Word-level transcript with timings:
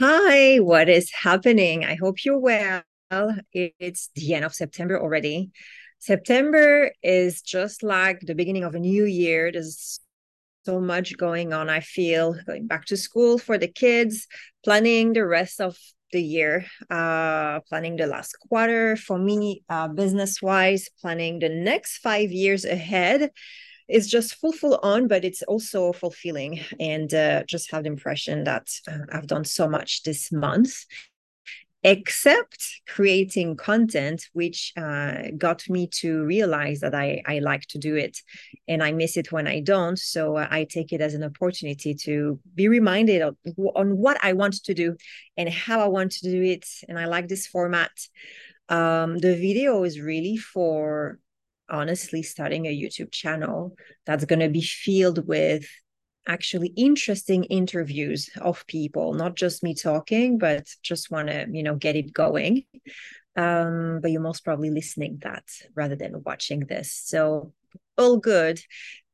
Hi, 0.00 0.58
what 0.58 0.88
is 0.88 1.10
happening? 1.12 1.84
I 1.84 1.94
hope 1.94 2.24
you're 2.24 2.38
well. 2.38 2.82
It's 3.52 4.10
the 4.14 4.34
end 4.34 4.44
of 4.44 4.54
September 4.54 5.00
already. 5.00 5.50
September 6.00 6.90
is 7.02 7.42
just 7.42 7.82
like 7.82 8.20
the 8.20 8.34
beginning 8.34 8.64
of 8.64 8.74
a 8.74 8.80
new 8.80 9.04
year. 9.04 9.52
There's 9.52 10.00
so 10.64 10.80
much 10.80 11.16
going 11.16 11.52
on. 11.52 11.68
I 11.68 11.80
feel 11.80 12.34
going 12.46 12.66
back 12.66 12.86
to 12.86 12.96
school 12.96 13.38
for 13.38 13.56
the 13.56 13.68
kids, 13.68 14.26
planning 14.64 15.12
the 15.12 15.26
rest 15.26 15.60
of 15.60 15.76
the 16.12 16.22
year, 16.22 16.66
uh, 16.90 17.60
planning 17.68 17.96
the 17.96 18.06
last 18.06 18.36
quarter 18.48 18.96
for 18.96 19.18
me, 19.18 19.62
uh, 19.68 19.88
business 19.88 20.42
wise, 20.42 20.88
planning 21.00 21.38
the 21.38 21.48
next 21.48 21.98
five 21.98 22.32
years 22.32 22.64
ahead 22.64 23.30
it's 23.88 24.06
just 24.08 24.36
full 24.36 24.52
full 24.52 24.78
on 24.82 25.08
but 25.08 25.24
it's 25.24 25.42
also 25.42 25.92
fulfilling. 25.92 26.60
And 26.80 27.12
uh, 27.12 27.44
just 27.44 27.70
have 27.70 27.84
the 27.84 27.90
impression 27.90 28.44
that 28.44 28.68
uh, 28.88 29.04
i've 29.12 29.26
done 29.26 29.44
so 29.44 29.68
much 29.68 30.02
this 30.02 30.32
month 30.32 30.84
except 31.86 32.80
creating 32.88 33.56
content 33.56 34.26
which 34.32 34.72
uh, 34.76 35.24
got 35.36 35.68
me 35.68 35.86
to 35.86 36.24
realize 36.24 36.80
that 36.80 36.94
I, 36.94 37.22
I 37.26 37.40
like 37.40 37.66
to 37.68 37.78
do 37.78 37.94
it 37.94 38.18
and 38.66 38.82
i 38.82 38.90
miss 38.90 39.16
it 39.18 39.30
when 39.30 39.46
i 39.46 39.60
don't. 39.60 39.98
So 39.98 40.36
uh, 40.36 40.48
i 40.50 40.64
take 40.64 40.92
it 40.92 41.02
as 41.02 41.14
an 41.14 41.22
opportunity 41.22 41.94
to 42.06 42.40
be 42.54 42.68
reminded 42.68 43.20
of, 43.22 43.36
on 43.76 43.98
what 43.98 44.18
i 44.22 44.32
want 44.32 44.54
to 44.64 44.74
do 44.74 44.96
and 45.36 45.48
how 45.48 45.80
i 45.80 45.88
want 45.88 46.12
to 46.12 46.30
do 46.30 46.42
it. 46.42 46.66
And 46.88 46.98
i 46.98 47.04
like 47.04 47.28
this 47.28 47.46
format. 47.46 47.92
Um, 48.70 49.18
the 49.18 49.36
video 49.36 49.84
is 49.84 50.00
really 50.00 50.38
for 50.38 51.18
honestly 51.68 52.22
starting 52.22 52.66
a 52.66 52.76
YouTube 52.76 53.12
channel 53.12 53.76
that's 54.06 54.24
going 54.24 54.40
to 54.40 54.48
be 54.48 54.62
filled 54.62 55.26
with 55.26 55.66
actually 56.26 56.68
interesting 56.68 57.44
interviews 57.44 58.30
of 58.40 58.66
people, 58.66 59.14
not 59.14 59.36
just 59.36 59.62
me 59.62 59.74
talking, 59.74 60.38
but 60.38 60.66
just 60.82 61.10
want 61.10 61.28
to, 61.28 61.46
you 61.52 61.62
know, 61.62 61.74
get 61.74 61.96
it 61.96 62.12
going. 62.12 62.64
Um, 63.36 63.98
but 64.00 64.10
you're 64.10 64.20
most 64.20 64.44
probably 64.44 64.70
listening 64.70 65.18
that 65.22 65.44
rather 65.74 65.96
than 65.96 66.22
watching 66.24 66.60
this. 66.60 66.92
So 66.92 67.52
all 67.98 68.16
good. 68.16 68.60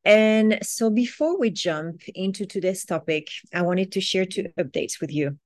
And 0.04 0.58
so 0.62 0.90
before 0.90 1.38
we 1.38 1.50
jump 1.50 2.02
into 2.14 2.46
today's 2.46 2.84
topic, 2.84 3.28
I 3.52 3.62
wanted 3.62 3.92
to 3.92 4.00
share 4.00 4.24
two 4.24 4.44
updates 4.58 5.00
with 5.00 5.12
you. 5.12 5.38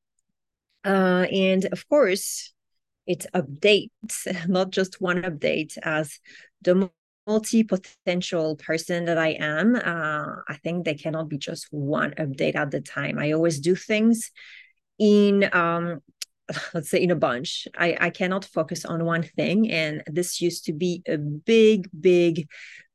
Uh, 0.84 1.26
and 1.32 1.64
of 1.66 1.88
course, 1.88 2.52
it's 3.06 3.26
updates, 3.34 4.26
not 4.48 4.70
just 4.70 5.00
one 5.00 5.22
update, 5.22 5.76
as 5.82 6.18
the 6.64 6.90
multi-potential 7.26 8.56
person 8.56 9.06
that 9.06 9.18
I 9.18 9.36
am, 9.40 9.76
uh, 9.76 10.42
I 10.48 10.56
think 10.62 10.84
there 10.84 10.94
cannot 10.94 11.28
be 11.28 11.38
just 11.38 11.68
one 11.70 12.12
update 12.12 12.54
at 12.56 12.70
the 12.70 12.80
time. 12.80 13.18
I 13.18 13.32
always 13.32 13.60
do 13.60 13.74
things 13.74 14.30
in 14.98 15.48
um 15.52 16.00
let's 16.74 16.90
say 16.90 17.02
in 17.02 17.10
a 17.10 17.16
bunch. 17.16 17.66
I, 17.76 17.96
I 17.98 18.10
cannot 18.10 18.44
focus 18.44 18.84
on 18.84 19.04
one 19.04 19.22
thing. 19.22 19.70
And 19.70 20.02
this 20.06 20.40
used 20.40 20.66
to 20.66 20.72
be 20.72 21.02
a 21.08 21.16
big, 21.16 21.88
big 21.98 22.48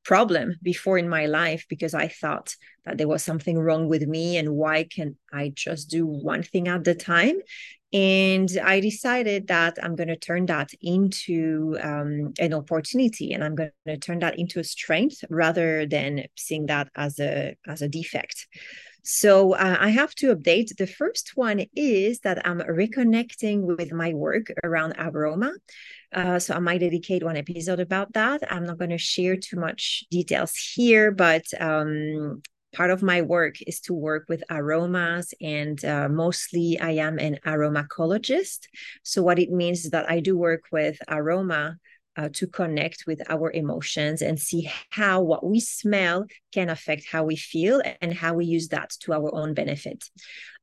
problem 0.09 0.55
before 0.63 0.97
in 0.97 1.07
my 1.07 1.27
life 1.27 1.67
because 1.69 1.93
I 1.93 2.07
thought 2.07 2.55
that 2.83 2.97
there 2.97 3.07
was 3.07 3.23
something 3.23 3.59
wrong 3.59 3.87
with 3.87 4.07
me 4.07 4.37
and 4.37 4.55
why 4.55 4.87
can 4.95 5.17
I 5.31 5.53
just 5.55 5.87
do 5.87 6.03
one 6.07 6.41
thing 6.41 6.67
at 6.67 6.83
the 6.83 6.95
time? 6.95 7.37
And 7.93 8.49
I 8.63 8.79
decided 8.79 9.49
that 9.49 9.77
I'm 9.83 9.95
going 9.95 10.07
to 10.07 10.15
turn 10.15 10.47
that 10.47 10.71
into 10.81 11.77
um, 11.81 12.33
an 12.39 12.53
opportunity, 12.53 13.33
and 13.33 13.43
I'm 13.43 13.55
going 13.55 13.71
to 13.87 13.97
turn 13.97 14.19
that 14.19 14.37
into 14.37 14.59
a 14.59 14.63
strength 14.63 15.23
rather 15.29 15.87
than 15.87 16.25
seeing 16.35 16.67
that 16.67 16.89
as 16.95 17.19
a 17.19 17.55
as 17.67 17.81
a 17.81 17.89
defect. 17.89 18.47
So 19.03 19.53
uh, 19.53 19.77
I 19.79 19.89
have 19.89 20.13
to 20.15 20.35
update. 20.35 20.75
The 20.77 20.87
first 20.87 21.31
one 21.35 21.65
is 21.75 22.19
that 22.19 22.45
I'm 22.47 22.59
reconnecting 22.59 23.61
with 23.61 23.91
my 23.91 24.13
work 24.13 24.51
around 24.63 24.95
aroma. 24.97 25.53
Uh, 26.13 26.39
so 26.39 26.55
I 26.55 26.59
might 26.59 26.79
dedicate 26.79 27.23
one 27.23 27.37
episode 27.37 27.79
about 27.79 28.13
that. 28.13 28.41
I'm 28.51 28.65
not 28.65 28.77
going 28.77 28.89
to 28.91 28.97
share 28.97 29.35
too 29.35 29.59
much 29.59 30.03
details 30.09 30.55
here, 30.55 31.11
but 31.11 31.43
um, 31.59 32.41
part 32.75 32.91
of 32.91 33.01
my 33.01 33.21
work 33.21 33.55
is 33.65 33.79
to 33.81 33.93
work 33.93 34.25
with 34.29 34.43
aromas 34.49 35.33
and 35.41 35.83
uh, 35.85 36.07
mostly 36.07 36.79
i 36.79 36.91
am 36.91 37.17
an 37.17 37.37
aromacologist 37.45 38.67
so 39.03 39.23
what 39.23 39.39
it 39.39 39.49
means 39.49 39.85
is 39.85 39.91
that 39.91 40.09
i 40.09 40.19
do 40.19 40.37
work 40.37 40.63
with 40.71 40.97
aroma 41.07 41.77
uh, 42.19 42.29
to 42.33 42.47
connect 42.47 43.05
with 43.07 43.21
our 43.29 43.49
emotions 43.51 44.21
and 44.21 44.39
see 44.39 44.69
how 44.89 45.21
what 45.21 45.45
we 45.45 45.59
smell 45.59 46.25
can 46.51 46.69
affect 46.69 47.05
how 47.09 47.23
we 47.23 47.35
feel 47.35 47.81
and 48.01 48.13
how 48.13 48.33
we 48.33 48.45
use 48.45 48.67
that 48.69 48.89
to 48.99 49.13
our 49.13 49.33
own 49.33 49.53
benefit 49.53 50.03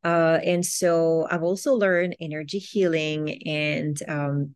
uh, 0.04 0.38
and 0.44 0.64
so 0.66 1.26
i've 1.30 1.42
also 1.42 1.72
learned 1.72 2.14
energy 2.20 2.58
healing 2.58 3.42
and 3.46 4.02
um, 4.08 4.54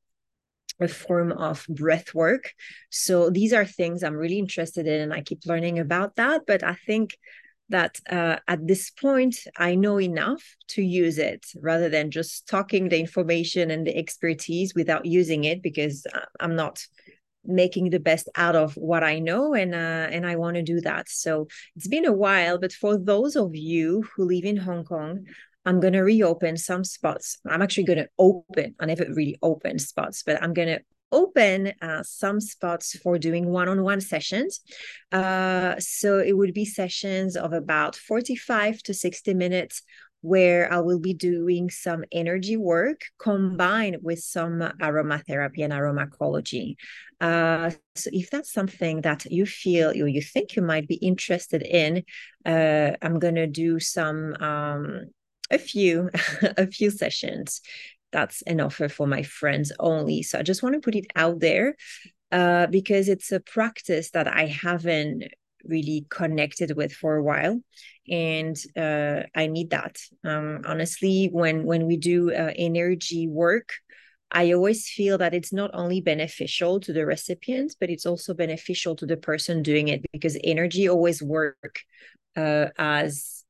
a 0.81 0.89
form 0.89 1.31
of 1.33 1.67
breath 1.69 2.15
work. 2.15 2.55
So 2.89 3.29
these 3.29 3.53
are 3.53 3.65
things 3.67 4.03
I'm 4.03 4.15
really 4.15 4.39
interested 4.39 4.87
in, 4.87 5.01
and 5.03 5.13
I 5.13 5.21
keep 5.21 5.45
learning 5.45 5.79
about 5.79 6.17
that. 6.17 6.43
But 6.47 6.63
I 6.63 6.75
think 6.87 7.19
that 7.71 7.99
uh, 8.11 8.37
at 8.47 8.67
this 8.67 8.91
point 8.91 9.37
I 9.57 9.75
know 9.75 10.01
enough 10.01 10.43
to 10.69 10.83
use 10.83 11.19
it 11.19 11.47
rather 11.57 11.89
than 11.89 12.11
just 12.11 12.49
talking 12.49 12.89
the 12.89 13.01
information 13.01 13.71
and 13.71 13.87
the 13.87 13.97
expertise 13.97 14.75
without 14.75 15.07
using 15.07 15.45
it 15.45 15.63
because 15.63 16.07
uh, 16.15 16.27
I'm 16.39 16.57
not 16.57 16.85
making 17.45 17.91
the 17.91 18.01
best 18.01 18.29
out 18.37 18.55
of 18.55 18.75
what 18.75 19.03
I 19.03 19.19
know 19.19 19.55
and 19.55 19.75
uh, 19.75 20.09
and 20.11 20.27
I 20.27 20.37
want 20.37 20.57
to 20.57 20.63
do 20.63 20.81
that. 20.83 21.09
So 21.09 21.49
it's 21.77 21.89
been 21.89 22.07
a 22.07 22.13
while, 22.13 22.59
but 22.59 22.73
for 22.73 22.99
those 22.99 23.37
of 23.37 23.55
you 23.55 24.05
who 24.15 24.27
live 24.27 24.45
in 24.45 24.59
Hong 24.59 24.85
Kong, 24.85 25.25
I'm 25.65 25.81
going 25.81 25.93
to 25.95 26.03
reopen 26.03 26.57
some 26.57 26.85
spots. 26.85 27.39
I'm 27.47 27.63
actually 27.63 27.85
going 27.85 27.99
to 27.99 28.09
open. 28.19 28.75
I 28.81 28.87
never 28.87 29.07
really 29.09 29.39
opened 29.43 29.81
spots, 29.81 30.23
but 30.23 30.43
I'm 30.43 30.53
going 30.55 30.69
to 30.69 30.81
open 31.13 31.73
uh, 31.83 32.03
some 32.03 32.41
spots 32.41 32.97
for 32.99 33.19
doing 33.19 33.49
one-on-one 33.49 34.01
sessions 34.01 34.61
uh, 35.13 35.75
so 35.79 36.19
it 36.19 36.37
would 36.37 36.55
be 36.55 36.65
sessions 36.65 37.37
of 37.37 37.53
about 37.53 37.97
45 37.97 38.83
to 38.83 38.95
60 38.95 39.35
minutes 39.35 39.83
where 40.23 40.73
I 40.73 40.81
will 40.81 40.99
be 40.99 41.15
doing 41.15 41.71
some 41.71 42.05
energy 42.13 42.57
work 42.57 43.03
combined 43.19 43.99
with 44.03 44.21
some 44.21 44.61
aromatherapy 44.61 45.65
and 45.65 45.73
aromacology. 45.73 46.77
Uh, 47.21 47.71
so 47.95 48.11
if 48.13 48.31
that's 48.31 48.53
something 48.53 49.01
that 49.03 49.25
you 49.27 49.47
feel 49.47 49.91
or 49.91 50.09
you 50.09 50.23
think 50.23 50.57
you 50.57 50.63
might 50.63 50.87
be 50.89 50.97
interested 50.97 51.63
in, 51.63 52.05
uh, 52.45 52.93
I'm 53.03 53.19
gonna 53.19 53.47
do 53.47 53.81
some 53.81 54.35
um, 54.41 55.07
a 55.51 55.59
few 55.59 56.11
a 56.43 56.67
few 56.67 56.91
sessions 56.91 57.61
that's 58.13 58.43
an 58.43 58.61
offer 58.61 58.89
for 58.89 59.07
my 59.07 59.23
friends 59.23 59.73
only. 59.79 60.23
So 60.23 60.39
I 60.39 60.43
just 60.43 60.63
want 60.63 60.75
to 60.75 60.81
put 60.81 60.95
it 60.95 61.07
out 61.17 61.41
there 61.41 61.77
uh, 62.33 62.67
because 62.67 63.09
it's 63.09 63.33
a 63.33 63.41
practice 63.41 64.11
that 64.11 64.27
I 64.29 64.47
haven't 64.47 65.25
really 65.65 66.07
connected 66.09 66.77
with 66.77 66.93
for 66.93 67.17
a 67.17 67.23
while 67.23 67.61
and 68.09 68.57
uh, 68.79 69.23
i 69.37 69.47
need 69.47 69.69
that. 69.69 69.99
Um, 70.25 70.63
honestly 70.65 71.29
when 71.33 71.67
when 71.67 71.87
we 71.87 71.99
do 71.99 72.33
uh, 72.33 72.53
energy 72.57 73.29
work 73.29 73.75
i 74.33 74.53
always 74.53 74.89
feel 74.89 75.19
that 75.19 75.35
it's 75.35 75.53
not 75.53 75.71
only 75.75 76.01
beneficial 76.01 76.81
to 76.81 76.95
the 76.95 77.05
recipients 77.05 77.77
but 77.79 77.91
it's 77.91 78.07
also 78.07 78.33
beneficial 78.33 78.97
to 78.97 79.05
the 79.05 79.19
person 79.19 79.63
doing 79.63 79.89
it 79.89 80.01
because 80.13 80.39
energy 80.45 80.89
always 80.89 81.23
work 81.23 81.81
uh, 82.37 82.69
as 82.79 83.45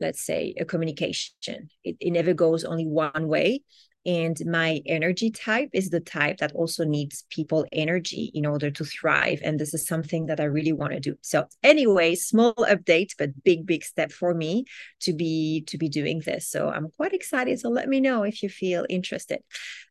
let's 0.00 0.24
say 0.24 0.54
a 0.58 0.64
communication. 0.64 1.68
It, 1.84 1.96
it 2.00 2.10
never 2.10 2.32
goes 2.32 2.64
only 2.64 2.86
one 2.86 3.28
way 3.28 3.62
and 4.06 4.40
my 4.46 4.80
energy 4.86 5.30
type 5.30 5.68
is 5.72 5.90
the 5.90 6.00
type 6.00 6.38
that 6.38 6.52
also 6.54 6.84
needs 6.84 7.24
people 7.28 7.66
energy 7.72 8.30
in 8.34 8.46
order 8.46 8.70
to 8.70 8.84
thrive. 8.84 9.40
And 9.44 9.58
this 9.58 9.74
is 9.74 9.86
something 9.86 10.26
that 10.26 10.40
I 10.40 10.44
really 10.44 10.72
want 10.72 10.92
to 10.92 11.00
do. 11.00 11.16
So 11.20 11.46
anyway, 11.62 12.14
small 12.14 12.54
update, 12.54 13.10
but 13.18 13.44
big, 13.44 13.66
big 13.66 13.84
step 13.84 14.10
for 14.10 14.32
me 14.32 14.64
to 15.00 15.12
be 15.12 15.64
to 15.66 15.76
be 15.76 15.88
doing 15.88 16.20
this. 16.24 16.48
So 16.48 16.68
I'm 16.70 16.88
quite 16.96 17.12
excited. 17.12 17.60
So 17.60 17.68
let 17.68 17.88
me 17.88 18.00
know 18.00 18.22
if 18.22 18.42
you 18.42 18.48
feel 18.48 18.86
interested. 18.88 19.40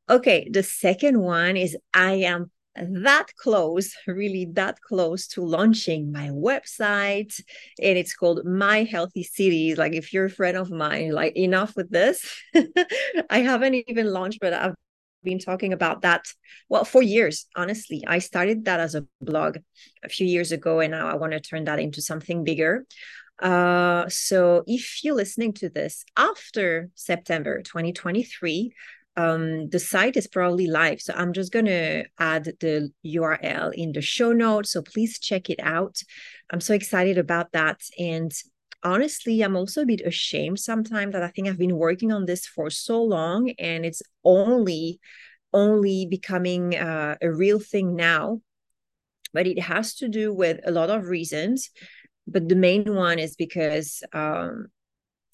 Okay, 0.10 0.48
the 0.50 0.64
second 0.64 1.20
one 1.20 1.56
is 1.56 1.78
I 1.94 2.14
am 2.14 2.50
that 3.04 3.28
close, 3.38 3.94
really 4.08 4.48
that 4.54 4.82
close 4.82 5.28
to 5.28 5.42
launching 5.42 6.12
my 6.12 6.30
website. 6.30 7.42
And 7.82 7.98
it's 7.98 8.16
called 8.16 8.46
My 8.46 8.84
Healthy 8.84 9.24
City. 9.24 9.76
Like, 9.76 9.94
if 9.94 10.14
you're 10.14 10.26
a 10.26 10.30
friend 10.30 10.58
of 10.58 10.72
mine, 10.72 11.12
like, 11.12 11.36
enough 11.36 11.76
with 11.76 11.90
this. 11.90 12.26
I 13.30 13.40
haven't 13.40 13.76
even 13.88 14.12
launched, 14.12 14.40
but 14.40 14.54
I've 14.54 14.76
been 15.24 15.40
talking 15.40 15.74
about 15.74 16.02
that 16.02 16.26
well 16.70 16.86
for 16.86 17.04
years 17.04 17.48
honestly 17.54 18.02
i 18.08 18.20
started 18.20 18.64
that 18.64 18.80
as 18.80 18.96
a 18.96 19.06
blog 19.20 19.58
a 20.02 20.08
few 20.08 20.26
years 20.26 20.54
ago 20.54 20.80
and 20.80 20.92
now 20.92 21.10
i 21.10 21.16
want 21.16 21.34
to 21.34 21.42
turn 21.42 21.66
that 21.66 21.78
into 21.78 22.02
something 22.02 22.44
bigger 22.46 22.86
uh, 23.42 24.08
so 24.10 24.64
if 24.66 25.04
you're 25.04 25.16
listening 25.16 25.52
to 25.54 25.70
this 25.70 26.06
after 26.16 26.90
september 26.96 27.62
2023 27.62 28.74
um, 29.16 29.70
the 29.70 29.80
site 29.80 30.18
is 30.18 30.28
probably 30.28 30.68
live. 30.68 31.02
So 31.02 31.14
I'm 31.16 31.34
just 31.34 31.52
going 31.52 31.66
to 31.66 32.06
add 32.20 32.46
the 32.60 32.92
URL 33.06 33.74
in 33.74 33.92
the 33.92 34.02
show 34.02 34.32
notes. 34.32 34.72
So 34.72 34.82
please 34.82 35.20
check 35.20 35.50
it 35.50 35.60
out. 35.62 35.98
I'm 36.52 36.62
so 36.62 36.74
excited 36.74 37.18
about 37.18 37.52
that. 37.52 37.82
And 37.98 38.32
honestly, 38.84 39.42
I'm 39.42 39.56
also 39.56 39.82
a 39.82 39.86
bit 39.86 40.02
ashamed 40.06 40.60
sometimes 40.60 41.14
that 41.14 41.24
I 41.24 41.28
think 41.28 41.48
I've 41.48 41.58
been 41.58 41.78
working 41.78 42.12
on 42.12 42.26
this 42.26 42.46
for 42.46 42.70
so 42.70 43.04
long 43.04 43.52
and 43.60 43.86
it's 43.86 44.02
only 44.24 45.00
only 45.52 46.06
becoming 46.06 46.76
uh, 46.76 47.16
a 47.22 47.32
real 47.32 47.60
thing 47.60 47.96
now. 47.96 48.40
But 49.34 49.48
it 49.48 49.60
has 49.60 49.96
to 49.96 50.08
do 50.08 50.34
with 50.34 50.60
a 50.66 50.72
lot 50.72 50.90
of 50.90 51.08
reasons. 51.08 51.72
But 52.28 52.48
the 52.48 52.56
main 52.56 52.96
one 52.96 53.18
is 53.20 53.36
because 53.36 54.04
um, 54.14 54.68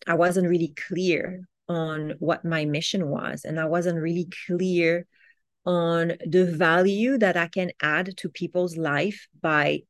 I 0.07 0.15
wasn't 0.15 0.47
really 0.47 0.73
clear 0.87 1.41
on 1.67 2.13
what 2.19 2.45
my 2.45 2.65
mission 2.65 3.07
was, 3.07 3.45
and 3.45 3.59
I 3.59 3.65
wasn't 3.65 4.01
really 4.01 4.29
clear 4.47 5.07
on 5.65 6.13
the 6.25 6.45
value 6.45 7.17
that 7.17 7.35
I 7.35 7.47
can 7.47 7.71
add 7.81 8.17
to 8.17 8.29
people's 8.29 8.77
life 8.77 9.27
by 9.41 9.81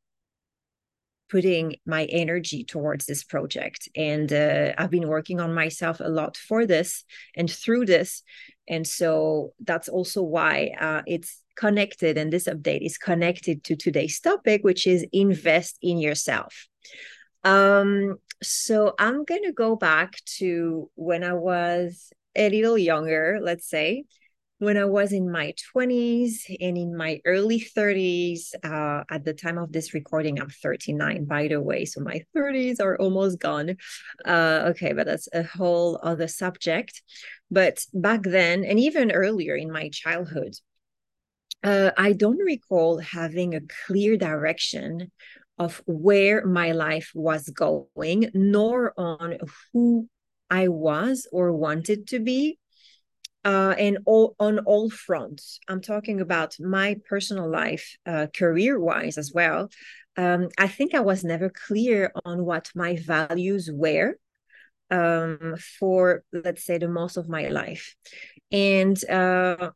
putting 1.28 1.76
my 1.84 2.04
energy 2.04 2.64
towards 2.64 3.06
this 3.06 3.24
project. 3.24 3.88
And 3.96 4.32
uh, 4.32 4.72
I've 4.78 4.90
been 4.90 5.08
working 5.08 5.40
on 5.40 5.52
myself 5.54 6.00
a 6.00 6.08
lot 6.08 6.36
for 6.36 6.66
this 6.66 7.04
and 7.36 7.50
through 7.50 7.86
this. 7.86 8.22
And 8.68 8.86
so 8.86 9.52
that's 9.60 9.88
also 9.88 10.22
why 10.22 10.70
uh, 10.80 11.02
it's 11.06 11.42
connected. 11.56 12.16
And 12.16 12.32
this 12.32 12.46
update 12.46 12.84
is 12.84 12.98
connected 12.98 13.64
to 13.64 13.76
today's 13.76 14.20
topic, 14.20 14.62
which 14.62 14.86
is 14.86 15.06
invest 15.12 15.78
in 15.82 15.98
yourself. 15.98 16.68
Um, 17.44 18.16
so 18.42 18.94
I'm 18.98 19.24
going 19.24 19.42
to 19.44 19.52
go 19.52 19.76
back 19.76 20.20
to 20.38 20.90
when 20.94 21.24
I 21.24 21.34
was 21.34 22.12
a 22.34 22.50
little 22.50 22.78
younger, 22.78 23.38
let's 23.42 23.68
say 23.68 24.04
when 24.58 24.78
I 24.78 24.86
was 24.86 25.12
in 25.12 25.30
my 25.30 25.52
20s 25.72 26.46
and 26.60 26.78
in 26.78 26.96
my 26.96 27.20
early 27.26 27.60
30s, 27.60 28.54
uh, 28.64 29.04
at 29.10 29.24
the 29.24 29.34
time 29.34 29.58
of 29.58 29.70
this 29.70 29.92
recording, 29.92 30.40
I'm 30.40 30.48
39, 30.48 31.26
by 31.26 31.48
the 31.48 31.60
way. 31.60 31.84
So 31.84 32.00
my 32.00 32.22
30s 32.34 32.80
are 32.80 32.96
almost 32.96 33.38
gone. 33.38 33.76
Uh, 34.24 34.68
okay, 34.70 34.92
but 34.94 35.06
that's 35.06 35.28
a 35.34 35.42
whole 35.42 36.00
other 36.02 36.26
subject. 36.26 37.02
But 37.50 37.84
back 37.92 38.22
then, 38.22 38.64
and 38.64 38.80
even 38.80 39.12
earlier 39.12 39.54
in 39.56 39.70
my 39.70 39.90
childhood, 39.90 40.54
uh, 41.62 41.90
I 41.98 42.12
don't 42.12 42.38
recall 42.38 42.98
having 42.98 43.54
a 43.54 43.60
clear 43.86 44.16
direction 44.16 45.10
of 45.58 45.82
where 45.86 46.44
my 46.44 46.72
life 46.72 47.10
was 47.14 47.48
going, 47.48 48.30
nor 48.34 48.92
on 48.96 49.38
who 49.72 50.08
I 50.50 50.68
was 50.68 51.26
or 51.32 51.52
wanted 51.52 52.08
to 52.08 52.18
be 52.20 52.58
uh, 53.44 53.74
and 53.78 53.98
all 54.06 54.34
on 54.40 54.58
all 54.60 54.90
fronts. 54.90 55.60
I'm 55.68 55.80
talking 55.80 56.20
about 56.20 56.56
my 56.58 56.96
personal 57.08 57.48
life, 57.48 57.96
uh, 58.04 58.26
career 58.36 58.78
wise 58.78 59.18
as 59.18 59.32
well. 59.32 59.70
Um, 60.16 60.48
I 60.58 60.66
think 60.66 60.94
I 60.94 61.00
was 61.00 61.22
never 61.22 61.48
clear 61.48 62.12
on 62.24 62.44
what 62.44 62.70
my 62.74 62.96
values 62.96 63.70
were 63.72 64.16
um, 64.90 65.56
for, 65.78 66.24
let's 66.32 66.64
say, 66.64 66.78
the 66.78 66.88
most 66.88 67.16
of 67.16 67.28
my 67.28 67.48
life. 67.48 67.94
And 68.50 69.02
uh, 69.08 69.70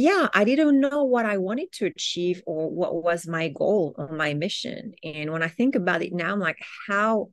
yeah, 0.00 0.28
I 0.34 0.44
didn't 0.44 0.80
know 0.80 1.04
what 1.04 1.26
I 1.26 1.38
wanted 1.38 1.72
to 1.72 1.86
achieve 1.86 2.42
or 2.46 2.70
what 2.70 3.02
was 3.02 3.26
my 3.26 3.48
goal 3.48 3.94
or 3.96 4.08
my 4.08 4.34
mission. 4.34 4.92
And 5.04 5.32
when 5.32 5.42
I 5.42 5.48
think 5.48 5.74
about 5.74 6.02
it 6.02 6.12
now, 6.12 6.32
I'm 6.32 6.40
like, 6.40 6.58
how, 6.88 7.30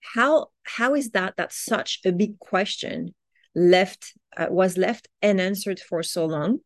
how, 0.00 0.48
how 0.64 0.94
is 0.94 1.10
that? 1.10 1.36
that 1.36 1.52
such 1.52 2.00
a 2.04 2.12
big 2.12 2.38
question 2.38 3.14
left 3.54 4.12
uh, 4.36 4.46
was 4.50 4.76
left 4.76 5.08
unanswered 5.22 5.80
for 5.80 6.02
so 6.02 6.26
long 6.26 6.58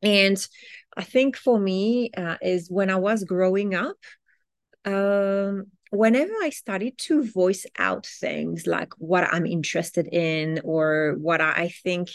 and 0.00 0.46
i 0.96 1.02
think 1.02 1.36
for 1.36 1.58
me 1.58 2.10
uh, 2.16 2.36
is 2.42 2.70
when 2.70 2.90
i 2.90 2.96
was 2.96 3.24
growing 3.24 3.74
up 3.74 3.96
um, 4.84 5.64
whenever 5.90 6.32
i 6.42 6.50
started 6.50 6.96
to 6.98 7.24
voice 7.24 7.66
out 7.78 8.06
things 8.06 8.66
like 8.66 8.92
what 8.98 9.24
i'm 9.32 9.46
interested 9.46 10.08
in 10.12 10.60
or 10.64 11.16
what 11.20 11.40
i 11.40 11.72
think 11.82 12.08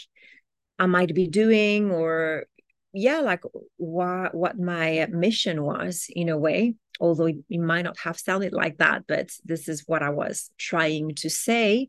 i 0.78 0.86
might 0.86 1.14
be 1.14 1.26
doing 1.26 1.90
or 1.90 2.44
yeah 2.92 3.20
like 3.20 3.42
what 3.76 4.34
what 4.34 4.58
my 4.58 5.06
mission 5.10 5.62
was 5.62 6.06
in 6.10 6.28
a 6.28 6.38
way 6.38 6.74
although 7.00 7.26
it, 7.26 7.36
might 7.58 7.82
not 7.82 7.98
have 7.98 8.18
sounded 8.18 8.52
like 8.52 8.78
that 8.78 9.04
but 9.06 9.30
this 9.44 9.68
is 9.68 9.84
what 9.86 10.02
i 10.02 10.10
was 10.10 10.50
trying 10.58 11.14
to 11.14 11.28
say 11.28 11.88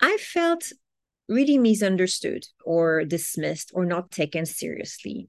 i 0.00 0.16
felt 0.18 0.72
really 1.28 1.58
misunderstood 1.58 2.44
or 2.64 3.04
dismissed 3.04 3.72
or 3.74 3.84
not 3.84 4.10
taken 4.10 4.46
seriously. 4.46 5.28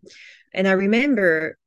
And 0.54 0.68
I 0.68 0.74
remember 0.74 1.58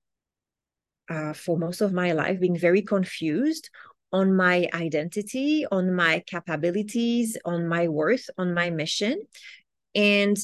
uh, 1.08 1.32
for 1.32 1.58
most 1.58 1.80
of 1.80 1.92
my 1.92 2.12
life 2.12 2.40
being 2.40 2.58
very 2.58 2.82
confused 2.82 3.70
on 4.12 4.34
my 4.34 4.68
identity, 4.74 5.66
on 5.70 5.94
my 5.94 6.22
capabilities, 6.26 7.36
on 7.44 7.68
my 7.68 7.88
worth, 7.88 8.28
on 8.38 8.54
my 8.54 8.70
mission. 8.70 9.20
And 9.94 10.36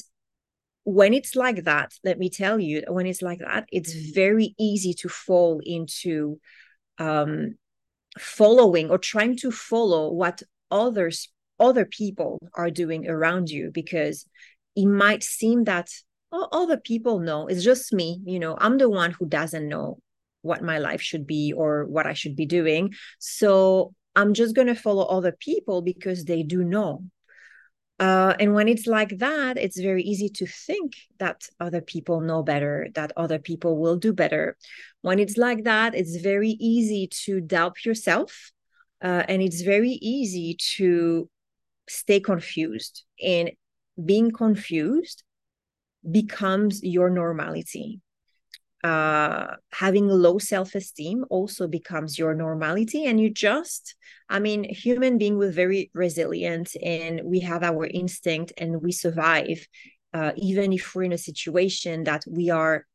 when 0.83 1.13
it's 1.13 1.35
like 1.35 1.63
that, 1.63 1.93
let 2.03 2.19
me 2.19 2.29
tell 2.29 2.59
you, 2.59 2.83
when 2.87 3.05
it's 3.05 3.21
like 3.21 3.39
that, 3.39 3.65
it's 3.71 3.93
very 3.93 4.53
easy 4.59 4.93
to 4.95 5.09
fall 5.09 5.61
into 5.63 6.39
um, 6.97 7.55
following 8.19 8.89
or 8.89 8.97
trying 8.97 9.37
to 9.37 9.51
follow 9.51 10.11
what 10.11 10.43
others 10.69 11.29
other 11.59 11.85
people 11.85 12.39
are 12.55 12.71
doing 12.71 13.07
around 13.07 13.49
you 13.49 13.71
because 13.71 14.27
it 14.75 14.85
might 14.85 15.23
seem 15.23 15.63
that 15.65 15.87
oh, 16.31 16.47
other 16.51 16.77
people 16.77 17.19
know. 17.19 17.47
It's 17.47 17.63
just 17.63 17.93
me 17.93 18.19
you 18.25 18.39
know 18.39 18.57
i'm 18.59 18.77
the 18.77 18.89
one 18.89 19.11
who 19.11 19.27
doesn't 19.27 19.67
know 19.67 19.99
what 20.41 20.61
my 20.61 20.77
life 20.77 21.01
should 21.01 21.25
be 21.25 21.53
or 21.53 21.85
what 21.85 22.05
i 22.05 22.13
should 22.13 22.35
be 22.35 22.45
doing. 22.45 22.93
So 23.19 23.93
i'm 24.15 24.33
just 24.33 24.55
going 24.55 24.67
to 24.67 24.75
follow 24.75 25.05
other 25.05 25.31
people 25.31 25.81
because 25.81 26.25
they 26.25 26.43
do 26.43 26.63
know 26.63 27.03
uh, 28.03 28.35
and 28.37 28.53
when 28.53 28.67
it's 28.67 28.85
like 28.85 29.17
that, 29.19 29.57
it's 29.57 29.79
very 29.79 30.03
easy 30.03 30.27
to 30.27 30.45
think 30.45 30.91
that 31.19 31.47
other 31.61 31.79
people 31.79 32.19
know 32.19 32.43
better, 32.43 32.89
that 32.95 33.13
other 33.15 33.39
people 33.39 33.77
will 33.77 33.95
do 33.95 34.11
better. 34.11 34.57
When 35.03 35.19
it's 35.19 35.37
like 35.37 35.63
that, 35.63 35.95
it's 35.95 36.17
very 36.17 36.49
easy 36.59 37.07
to 37.23 37.39
doubt 37.39 37.85
yourself. 37.85 38.51
Uh, 39.01 39.23
and 39.29 39.41
it's 39.41 39.61
very 39.61 39.91
easy 40.01 40.57
to 40.75 41.29
stay 41.87 42.19
confused 42.19 43.05
and 43.23 43.51
being 44.03 44.31
confused 44.31 45.23
becomes 46.11 46.83
your 46.83 47.09
normality 47.09 48.01
uh, 48.83 49.55
having 49.71 50.07
low 50.07 50.37
self-esteem 50.37 51.25
also 51.29 51.67
becomes 51.67 52.19
your 52.19 52.33
normality. 52.35 53.05
And 53.05 53.19
you 53.19 53.29
just 53.29 53.95
i 54.29 54.39
mean 54.39 54.63
human 54.63 55.17
being 55.17 55.37
with 55.37 55.53
very 55.53 55.91
resilient 55.93 56.75
and 56.81 57.21
we 57.23 57.39
have 57.41 57.61
our 57.61 57.85
instinct 57.85 58.53
and 58.57 58.81
we 58.81 58.91
survive 58.91 59.67
uh, 60.13 60.31
even 60.37 60.71
if 60.71 60.95
we're 60.95 61.03
in 61.03 61.13
a 61.13 61.17
situation 61.17 62.03
that 62.05 62.23
we 62.29 62.49
are 62.49 62.85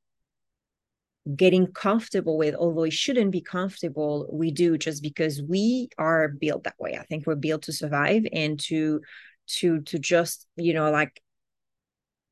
getting 1.37 1.67
comfortable 1.67 2.39
with 2.39 2.55
although 2.55 2.85
it 2.85 2.93
shouldn't 2.93 3.31
be 3.31 3.41
comfortable 3.41 4.27
we 4.33 4.51
do 4.51 4.79
just 4.79 5.03
because 5.03 5.43
we 5.43 5.89
are 5.99 6.29
built 6.29 6.65
that 6.65 6.79
way. 6.79 6.97
I 6.97 7.05
think 7.05 7.27
we're 7.27 7.35
built 7.35 7.63
to 7.63 7.73
survive 7.73 8.25
and 8.33 8.59
to 8.61 9.01
to 9.59 9.81
to 9.83 9.99
just 9.99 10.47
you 10.57 10.73
know 10.73 10.91
like 10.91 11.21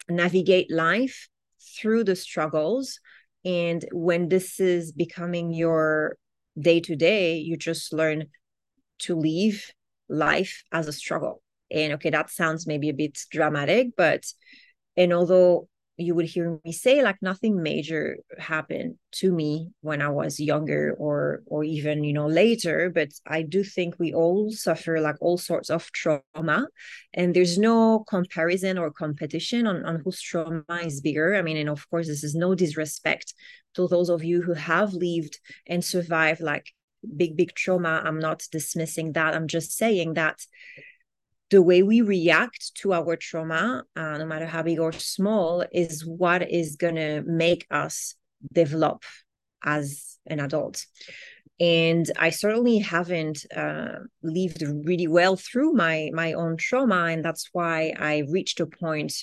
navigate 0.08 0.70
life 0.70 1.28
through 1.76 2.04
the 2.04 2.16
struggles 2.16 3.00
and 3.46 3.86
when 3.92 4.28
this 4.28 4.60
is 4.60 4.92
becoming 4.92 5.54
your 5.54 6.18
day 6.58 6.80
to 6.80 6.96
day 6.96 7.36
you 7.36 7.56
just 7.56 7.92
learn 7.92 8.26
to 8.98 9.14
live 9.14 9.72
life 10.08 10.64
as 10.72 10.88
a 10.88 10.92
struggle. 10.92 11.42
And 11.70 11.94
okay 11.94 12.10
that 12.10 12.30
sounds 12.30 12.66
maybe 12.66 12.88
a 12.88 12.94
bit 12.94 13.18
dramatic 13.30 13.88
but 13.96 14.24
and 14.96 15.12
although 15.12 15.68
you 15.98 16.14
would 16.14 16.26
hear 16.26 16.60
me 16.64 16.72
say 16.72 17.02
like 17.02 17.16
nothing 17.22 17.62
major 17.62 18.18
happened 18.38 18.96
to 19.12 19.32
me 19.32 19.70
when 19.80 20.02
i 20.02 20.08
was 20.08 20.38
younger 20.38 20.94
or 20.98 21.42
or 21.46 21.64
even 21.64 22.04
you 22.04 22.12
know 22.12 22.26
later 22.26 22.90
but 22.90 23.08
i 23.26 23.40
do 23.40 23.64
think 23.64 23.94
we 23.98 24.12
all 24.12 24.50
suffer 24.50 25.00
like 25.00 25.16
all 25.20 25.38
sorts 25.38 25.70
of 25.70 25.90
trauma 25.92 26.66
and 27.14 27.34
there's 27.34 27.58
no 27.58 28.04
comparison 28.08 28.76
or 28.76 28.90
competition 28.90 29.66
on, 29.66 29.84
on 29.84 30.02
whose 30.04 30.20
trauma 30.20 30.62
is 30.84 31.00
bigger. 31.00 31.34
I 31.34 31.42
mean 31.42 31.56
and 31.56 31.70
of 31.70 31.88
course 31.90 32.06
this 32.06 32.22
is 32.22 32.34
no 32.34 32.54
disrespect 32.54 33.34
to 33.74 33.88
those 33.88 34.10
of 34.10 34.22
you 34.22 34.42
who 34.42 34.52
have 34.52 34.92
lived 34.92 35.40
and 35.66 35.84
survived 35.84 36.40
like 36.40 36.72
big 37.16 37.36
big 37.36 37.54
trauma. 37.54 38.02
I'm 38.04 38.18
not 38.18 38.42
dismissing 38.50 39.12
that. 39.12 39.34
I'm 39.34 39.48
just 39.48 39.76
saying 39.76 40.14
that 40.14 40.40
the 41.50 41.62
way 41.62 41.82
we 41.82 42.00
react 42.00 42.74
to 42.76 42.92
our 42.92 43.16
trauma, 43.16 43.84
uh, 43.94 44.18
no 44.18 44.26
matter 44.26 44.46
how 44.46 44.62
big 44.62 44.80
or 44.80 44.92
small, 44.92 45.64
is 45.72 46.04
what 46.04 46.50
is 46.50 46.76
going 46.76 46.96
to 46.96 47.22
make 47.22 47.66
us 47.70 48.14
develop 48.52 49.04
as 49.64 50.18
an 50.26 50.40
adult. 50.40 50.84
And 51.58 52.10
I 52.18 52.30
certainly 52.30 52.78
haven't 52.78 53.46
uh, 53.54 54.00
lived 54.22 54.62
really 54.62 55.06
well 55.06 55.36
through 55.36 55.72
my 55.72 56.10
my 56.12 56.34
own 56.34 56.58
trauma, 56.58 57.06
and 57.06 57.24
that's 57.24 57.48
why 57.52 57.94
I 57.98 58.24
reached 58.28 58.60
a 58.60 58.66
point 58.66 59.14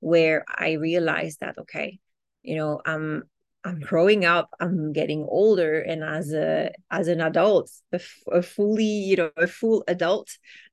where 0.00 0.44
I 0.48 0.72
realized 0.72 1.40
that 1.40 1.58
okay, 1.58 1.98
you 2.42 2.56
know, 2.56 2.80
I'm 2.86 3.24
I'm 3.64 3.80
growing 3.80 4.24
up, 4.24 4.48
I'm 4.58 4.92
getting 4.92 5.26
older, 5.28 5.80
and 5.80 6.02
as 6.02 6.32
a 6.32 6.72
as 6.90 7.08
an 7.08 7.20
adult, 7.20 7.70
a, 7.92 8.00
a 8.30 8.42
fully 8.42 8.84
you 8.84 9.16
know 9.16 9.30
a 9.36 9.46
full 9.46 9.84
adult, 9.86 10.30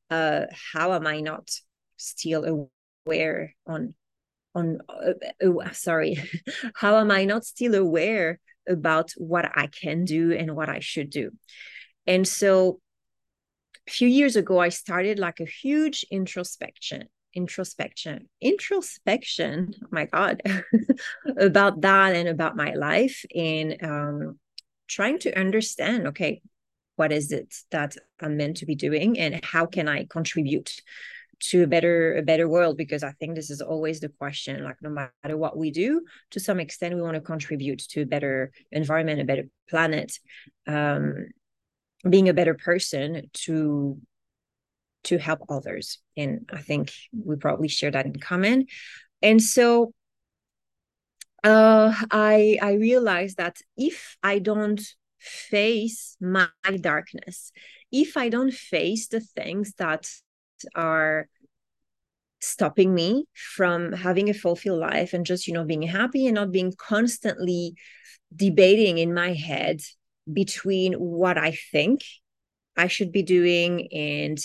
uh, 0.09 0.45
how 0.73 0.93
am 0.93 1.07
I 1.07 1.21
not 1.21 1.49
still 1.97 2.67
aware 3.05 3.55
on 3.65 3.93
on 4.55 4.79
uh, 4.89 5.45
uh, 5.45 5.71
sorry, 5.71 6.17
how 6.75 6.97
am 6.97 7.11
I 7.11 7.25
not 7.25 7.45
still 7.45 7.75
aware 7.75 8.39
about 8.67 9.11
what 9.17 9.45
I 9.55 9.67
can 9.67 10.05
do 10.05 10.33
and 10.33 10.55
what 10.55 10.69
I 10.69 10.79
should 10.79 11.09
do? 11.09 11.31
And 12.07 12.27
so, 12.27 12.79
a 13.87 13.91
few 13.91 14.07
years 14.07 14.35
ago, 14.35 14.59
I 14.59 14.69
started 14.69 15.19
like 15.19 15.39
a 15.39 15.45
huge 15.45 16.05
introspection 16.11 17.09
introspection 17.35 18.27
introspection 18.41 19.71
oh 19.83 19.87
my 19.91 20.05
god 20.05 20.41
about 21.37 21.79
that 21.81 22.15
and 22.15 22.27
about 22.27 22.55
my 22.55 22.73
life 22.73 23.23
and 23.35 23.77
um 23.83 24.39
trying 24.87 25.19
to 25.19 25.39
understand 25.39 26.07
okay 26.07 26.41
what 27.00 27.12
is 27.12 27.32
it 27.32 27.56
that 27.72 27.96
i'm 28.22 28.36
meant 28.38 28.58
to 28.58 28.65
be 28.65 28.75
doing 28.75 29.18
and 29.18 29.44
how 29.44 29.65
can 29.65 29.88
i 29.88 30.06
contribute 30.10 30.82
to 31.39 31.63
a 31.63 31.68
better 31.68 32.18
a 32.18 32.22
better 32.22 32.48
world 32.48 32.75
because 32.75 33.03
i 33.03 33.12
think 33.13 33.34
this 33.36 33.50
is 33.50 33.62
always 33.62 34.00
the 34.00 34.10
question 34.10 34.63
like 34.63 34.75
no 34.82 34.89
matter 34.89 35.38
what 35.38 35.58
we 35.58 35.72
do 35.72 36.01
to 36.32 36.39
some 36.39 36.60
extent 36.60 36.96
we 36.96 37.01
want 37.01 37.15
to 37.15 37.22
contribute 37.22 37.79
to 37.79 38.01
a 38.01 38.06
better 38.06 38.51
environment 38.72 39.22
a 39.22 39.24
better 39.32 39.48
planet 39.70 40.20
um 40.68 41.27
being 42.08 42.29
a 42.29 42.34
better 42.34 42.53
person 42.53 43.29
to 43.34 44.00
to 45.03 45.18
help 45.18 45.39
others. 45.50 46.00
And 46.18 46.50
I 46.51 46.62
think 46.62 46.91
we 47.13 47.36
probably 47.36 47.68
share 47.68 47.91
that 47.91 48.06
in 48.06 48.20
common. 48.20 48.68
And 49.22 49.41
so 49.41 49.94
uh, 51.44 51.94
I 52.12 52.58
I 52.62 52.74
realized 52.74 53.38
that 53.38 53.58
if 53.77 54.18
I 54.24 54.39
don't 54.39 54.82
face 55.19 56.17
my 56.19 56.47
darkness, 56.81 57.51
if 57.91 58.17
I 58.17 58.29
don't 58.29 58.53
face 58.53 59.07
the 59.07 59.19
things 59.19 59.73
that 59.77 60.09
are 60.75 61.27
stopping 62.41 62.93
me 62.93 63.25
from 63.33 63.91
having 63.91 64.29
a 64.29 64.33
fulfilled 64.33 64.79
life 64.79 65.13
and 65.13 65.25
just 65.25 65.47
you 65.47 65.53
know 65.53 65.65
being 65.65 65.81
happy 65.81 66.25
and 66.25 66.35
not 66.35 66.51
being 66.51 66.73
constantly 66.77 67.75
debating 68.33 68.97
in 68.97 69.13
my 69.13 69.33
head 69.33 69.81
between 70.31 70.93
what 70.93 71.38
I 71.38 71.57
think 71.71 72.01
I 72.77 72.88
should 72.88 73.11
be 73.11 73.23
doing 73.23 73.91
and 73.91 74.39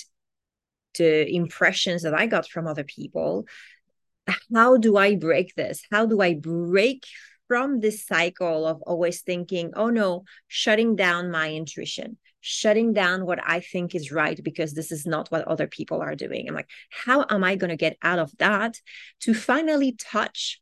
the 0.99 1.28
impressions 1.35 2.02
that 2.02 2.14
I 2.14 2.26
got 2.26 2.49
from 2.49 2.66
other 2.66 2.85
people. 2.85 3.47
How 4.52 4.76
do 4.76 4.97
I 4.97 5.16
break 5.16 5.54
this? 5.54 5.83
How 5.90 6.07
do 6.07 6.21
I 6.21 6.35
break 6.35 7.04
from 7.49 7.81
this 7.81 8.07
cycle 8.07 8.67
of 8.67 8.83
always 8.83 9.23
thinking, 9.23 9.73
oh 9.77 9.91
no, 9.91 10.25
shutting 10.49 10.97
down 10.97 11.31
my 11.31 11.53
intuition, 11.53 12.19
shutting 12.41 12.93
down 12.93 13.27
what 13.27 13.41
I 13.47 13.61
think 13.61 13.95
is 13.95 14.13
right 14.13 14.39
because 14.43 14.73
this 14.73 14.91
is 14.91 15.07
not 15.07 15.31
what 15.31 15.47
other 15.47 15.67
people 15.67 16.01
are 16.01 16.15
doing? 16.15 16.49
I'm 16.49 16.55
like, 16.55 16.69
how 16.91 17.25
am 17.29 17.45
I 17.45 17.57
going 17.57 17.71
to 17.71 17.77
get 17.77 17.97
out 18.03 18.19
of 18.19 18.37
that 18.39 18.81
to 19.21 19.35
finally 19.35 19.97
touch 19.99 20.61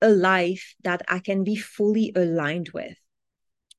a 0.00 0.08
life 0.08 0.74
that 0.82 1.02
I 1.08 1.18
can 1.18 1.44
be 1.44 1.56
fully 1.56 2.12
aligned 2.14 2.70
with? 2.72 2.96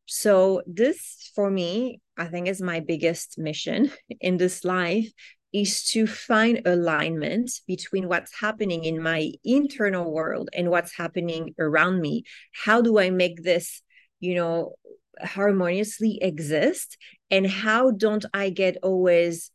So, 0.05 0.61
this 0.67 1.31
for 1.33 1.49
me, 1.49 2.01
I 2.17 2.25
think 2.25 2.47
is 2.47 2.61
my 2.61 2.81
biggest 2.81 3.37
mission 3.37 3.91
in 4.21 4.37
this 4.37 4.63
life 4.63 5.11
is 5.53 5.83
to 5.91 6.07
find 6.07 6.61
alignment 6.65 7.51
between 7.67 8.07
what's 8.07 8.33
happening 8.39 8.83
in 8.83 9.01
my 9.01 9.31
internal 9.43 10.11
world 10.11 10.49
and 10.53 10.69
what's 10.69 10.95
happening 10.97 11.53
around 11.59 12.01
me. 12.01 12.23
How 12.65 12.81
do 12.81 12.97
i 12.99 13.09
make 13.09 13.43
this 13.43 13.81
you 14.19 14.35
know 14.35 14.73
harmoniously 15.21 16.19
exist? 16.21 16.97
And 17.29 17.47
how 17.47 17.91
don't 17.91 18.25
i 18.33 18.49
get 18.49 18.77
always 18.81 19.51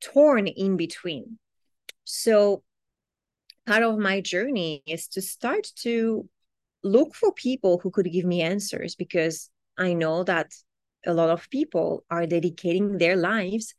torn 0.00 0.48
in 0.48 0.76
between? 0.76 1.38
So 2.04 2.64
part 3.66 3.84
of 3.84 3.98
my 3.98 4.20
journey 4.20 4.82
is 4.86 5.06
to 5.08 5.22
start 5.22 5.68
to 5.76 6.28
look 6.82 7.14
for 7.14 7.32
people 7.32 7.78
who 7.78 7.90
could 7.90 8.10
give 8.10 8.24
me 8.24 8.42
answers 8.42 8.96
because 8.96 9.50
i 9.78 9.92
know 9.92 10.24
that 10.24 10.50
a 11.06 11.14
lot 11.14 11.30
of 11.30 11.48
people 11.50 12.04
are 12.10 12.26
dedicating 12.26 12.98
their 12.98 13.16
lives 13.16 13.74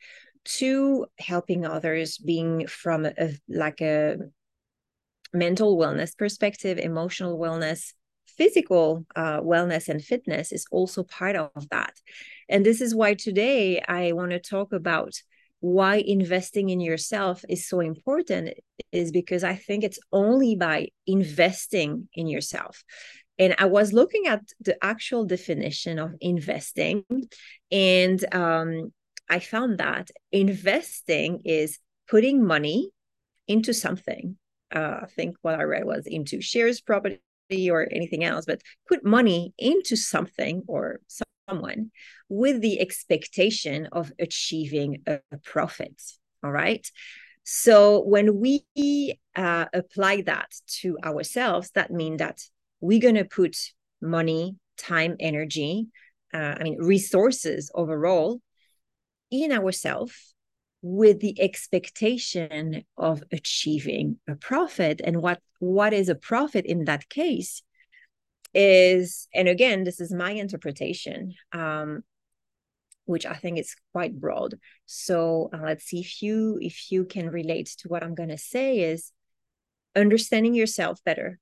to 0.46 1.06
helping 1.20 1.66
others 1.66 2.18
being 2.18 2.68
from 2.68 3.06
a, 3.06 3.30
like 3.48 3.82
a 3.82 4.18
mental 5.34 5.78
wellness 5.78 6.16
perspective 6.16 6.78
emotional 6.78 7.40
wellness 7.40 7.94
physical 8.38 9.06
uh, 9.16 9.40
wellness 9.42 9.90
and 9.90 10.04
fitness 10.04 10.52
is 10.52 10.66
also 10.72 11.04
part 11.04 11.36
of 11.36 11.70
that. 11.70 11.94
And 12.50 12.66
this 12.66 12.82
is 12.82 12.96
why 12.96 13.14
today 13.14 13.82
i 13.88 14.12
want 14.12 14.32
to 14.32 14.40
talk 14.40 14.74
about 14.74 15.14
why 15.60 15.96
investing 15.96 16.70
in 16.70 16.82
yourself 16.82 17.46
is 17.48 17.68
so 17.68 17.80
important 17.80 18.50
is 18.92 19.12
because 19.12 19.44
i 19.44 19.56
think 19.56 19.84
it's 19.84 20.00
only 20.12 20.56
by 20.56 20.88
investing 21.08 22.10
in 22.14 22.28
yourself. 22.28 22.84
And 23.40 23.56
i 23.60 23.66
was 23.66 23.94
looking 23.94 24.28
at 24.28 24.42
the 24.60 24.78
actual 24.84 25.26
definition 25.26 26.00
of 26.00 26.16
investing 26.20 27.06
and 27.72 28.34
um, 28.34 28.94
I 29.30 29.39
found 29.39 29.80
that 29.80 30.10
investing 30.32 31.42
is 31.46 31.80
putting 32.10 32.44
money 32.44 32.89
into 33.48 33.74
something. 33.74 34.38
Uh, 34.74 35.00
I 35.03 35.06
think 35.15 35.36
what 35.42 35.60
I 35.60 35.63
read 35.63 35.86
was 35.86 36.08
into 36.08 36.42
shares, 36.42 36.82
property, 36.82 37.20
or 37.70 37.88
anything 37.92 38.24
else, 38.24 38.46
but 38.46 38.62
put 38.88 39.06
money 39.06 39.53
into 39.58 39.96
something 39.96 40.63
or 40.68 41.00
someone 41.48 41.92
with 42.30 42.62
the 42.62 42.80
expectation 42.80 43.88
of 43.92 44.12
achieving 44.20 45.03
a, 45.06 45.20
a 45.32 45.38
profit. 45.38 46.01
All 46.44 46.51
right. 46.51 46.89
So 47.44 48.03
when 48.03 48.39
we 48.39 49.20
uh, 49.36 49.65
apply 49.74 50.22
that 50.24 50.53
to 50.82 50.98
ourselves, 51.03 51.72
that 51.72 51.92
means 51.92 52.20
that 52.20 52.42
we're 52.80 53.01
going 53.01 53.15
to 53.15 53.25
put 53.25 53.58
money, 54.01 54.56
time, 54.77 55.15
energy, 55.20 55.88
uh, 56.34 56.56
I 56.60 56.63
mean, 56.63 56.77
resources 56.80 57.70
overall 57.75 58.42
in 59.34 59.52
ourselves 59.52 60.36
with 60.84 61.22
the 61.22 61.42
expectation 61.42 62.84
of 62.98 63.24
achieving 63.32 64.18
a 64.30 64.36
profit. 64.36 65.02
And 65.04 65.22
what 65.22 65.40
what 65.60 65.94
is 65.94 66.08
a 66.08 66.16
profit 66.16 66.66
in 66.66 66.86
that 66.86 67.10
case 67.10 67.63
is 68.54 69.28
and 69.34 69.48
again 69.48 69.84
this 69.84 70.00
is 70.00 70.13
my 70.13 70.30
interpretation 70.30 71.34
um 71.54 72.04
which 73.06 73.25
i 73.25 73.34
think 73.34 73.58
is 73.58 73.75
quite 73.92 74.20
broad. 74.20 74.60
So 74.86 75.50
uh, 75.54 75.62
let's 75.63 75.86
see 75.86 76.02
if 76.02 76.22
you 76.22 76.60
if 76.62 76.92
you 76.92 77.06
can 77.06 77.30
relate 77.30 77.70
to 77.80 77.88
what 77.88 78.04
i'm 78.04 78.13
going 78.13 78.30
to 78.30 78.38
say 78.38 78.80
is 78.80 79.12
understanding 79.96 80.54
yourself 80.54 81.00
better 81.04 81.40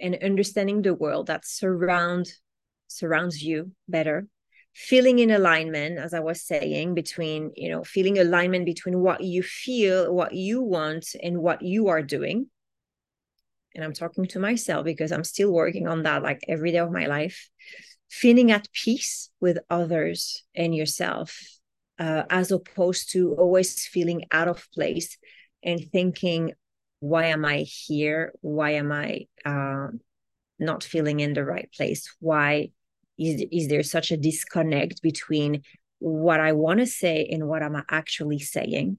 and 0.00 0.16
understanding 0.22 0.82
the 0.82 0.94
world 0.94 1.26
that 1.26 1.44
surround 1.44 2.32
surrounds 2.88 3.42
you 3.42 3.72
better 3.88 4.26
feeling 4.74 5.20
in 5.20 5.30
alignment 5.30 5.98
as 5.98 6.12
i 6.12 6.20
was 6.20 6.42
saying 6.42 6.94
between 6.94 7.52
you 7.54 7.70
know 7.70 7.84
feeling 7.84 8.18
alignment 8.18 8.64
between 8.64 8.98
what 8.98 9.22
you 9.22 9.42
feel 9.42 10.12
what 10.12 10.34
you 10.34 10.60
want 10.62 11.14
and 11.22 11.38
what 11.38 11.62
you 11.62 11.88
are 11.88 12.02
doing. 12.02 12.48
And 13.74 13.84
i'm 13.84 13.92
talking 13.92 14.26
to 14.26 14.38
myself 14.38 14.84
because 14.84 15.12
i'm 15.12 15.24
still 15.24 15.52
working 15.52 15.88
on 15.88 16.02
that 16.02 16.22
like 16.22 16.44
every 16.48 16.72
day 16.72 16.78
of 16.78 16.92
my 16.92 17.06
life. 17.06 17.48
Feeling 18.10 18.52
at 18.52 18.68
peace 18.72 19.30
with 19.40 19.58
others 19.70 20.44
and 20.54 20.74
yourself 20.74 21.40
uh, 21.98 22.24
as 22.30 22.52
opposed 22.52 23.10
to 23.10 23.34
always 23.34 23.86
feeling 23.86 24.24
out 24.30 24.48
of 24.48 24.66
place 24.72 25.18
and 25.62 25.90
thinking 25.90 26.52
why 27.00 27.26
am 27.26 27.44
i 27.44 27.58
here? 27.58 28.32
Why 28.40 28.72
am 28.72 28.90
i 28.90 29.26
uh, 29.44 29.88
not 30.58 30.82
feeling 30.82 31.20
in 31.20 31.34
the 31.34 31.44
right 31.44 31.70
place? 31.76 32.14
Why 32.18 32.70
is, 33.18 33.44
is 33.52 33.68
there 33.68 33.82
such 33.82 34.10
a 34.10 34.16
disconnect 34.16 35.02
between 35.02 35.62
what 35.98 36.40
I 36.40 36.52
want 36.52 36.80
to 36.80 36.86
say 36.86 37.28
and 37.30 37.48
what 37.48 37.62
I'm 37.62 37.82
actually 37.90 38.38
saying? 38.40 38.98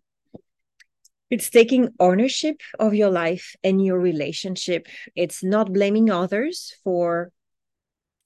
It's 1.30 1.50
taking 1.50 1.90
ownership 2.00 2.62
of 2.80 2.94
your 2.94 3.10
life 3.10 3.56
and 3.64 3.84
your 3.84 4.00
relationship. 4.00 4.88
It's 5.16 5.44
not 5.44 5.74
blaming 5.74 6.10
others 6.10 6.76
for 6.84 7.32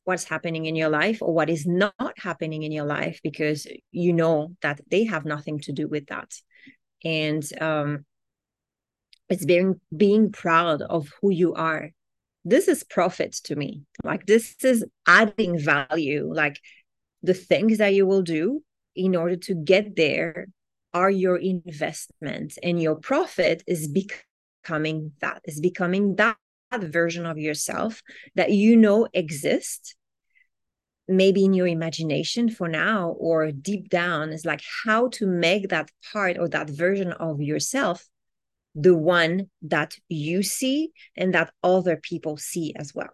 what's 0.03 0.25
happening 0.25 0.65
in 0.65 0.75
your 0.75 0.89
life 0.89 1.22
or 1.22 1.34
what 1.34 1.50
is 1.50 1.65
not 1.65 2.13
happening 2.17 2.63
in 2.63 2.72
your 2.72 2.86
life 2.86 3.19
because 3.24 3.67
you 3.91 4.12
know 4.12 4.55
that 4.62 4.81
they 4.89 5.05
have 5.05 5.24
nothing 5.24 5.60
to 5.60 5.72
do 5.72 5.88
with 5.88 6.08
that. 6.08 6.34
And 7.03 7.43
um, 7.62 8.05
it's 9.29 9.46
being 9.46 9.79
being 9.96 10.31
proud 10.31 10.81
of 10.81 11.10
who 11.22 11.31
you 11.31 11.53
are 11.53 11.91
this 12.50 12.68
is 12.68 12.84
profit 12.84 13.34
to 13.46 13.56
me. 13.56 13.84
Like 14.03 14.25
this 14.25 14.56
is 14.63 14.86
adding 15.08 15.60
value. 15.60 16.32
Like 16.34 16.60
the 17.22 17.34
things 17.34 17.77
that 17.77 17.94
you 17.94 18.06
will 18.06 18.22
do 18.22 18.63
in 18.96 19.15
order 19.15 19.36
to 19.36 19.56
get 19.56 19.96
there 19.96 20.48
are 20.94 21.12
your 21.12 21.38
investment 21.38 22.58
and 22.63 22.82
your 22.82 22.96
profit 22.96 23.63
is 23.68 23.88
becoming 23.88 25.12
that 25.22 25.41
is 25.46 25.60
becoming 25.60 26.15
that, 26.15 26.36
that 26.72 26.84
version 26.84 27.25
of 27.25 27.38
yourself 27.38 28.01
that 28.36 28.51
you 28.51 28.75
know 28.75 29.08
exists 29.13 29.96
maybe 31.08 31.46
in 31.46 31.53
your 31.53 31.68
imagination 31.68 32.50
for 32.50 32.68
now 32.68 33.10
or 33.20 33.51
deep 33.51 33.89
down. 33.89 34.32
Is 34.32 34.46
like 34.46 34.62
how 34.86 35.10
to 35.10 35.27
make 35.27 35.70
that 35.70 35.91
part 36.12 36.38
or 36.39 36.50
that 36.50 36.70
version 36.70 37.12
of 37.13 37.41
yourself 37.41 38.09
the 38.76 38.96
one 38.96 39.50
that 39.62 39.96
you 40.08 40.44
see 40.44 40.92
and 41.16 41.34
that 41.34 41.52
other 41.64 41.98
people 41.98 42.38
see 42.38 42.74
as 42.76 42.94
well. 42.94 43.10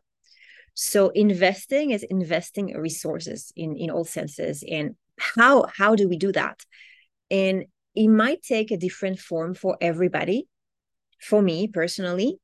So 0.73 1.09
investing 1.09 1.91
is 1.91 2.03
investing 2.03 2.75
resources 2.77 3.51
in 3.55 3.77
in 3.77 3.89
all 3.89 4.05
senses. 4.05 4.63
And 4.69 4.95
how 5.17 5.65
how 5.73 5.95
do 5.95 6.09
we 6.09 6.17
do 6.17 6.31
that? 6.33 6.65
And 7.31 7.65
it 7.95 8.09
might 8.09 8.41
take 8.43 8.71
a 8.71 8.77
different 8.77 9.19
form 9.19 9.53
for 9.53 9.77
everybody. 9.79 10.47
For 11.21 11.41
me 11.41 11.67
personally 11.67 12.39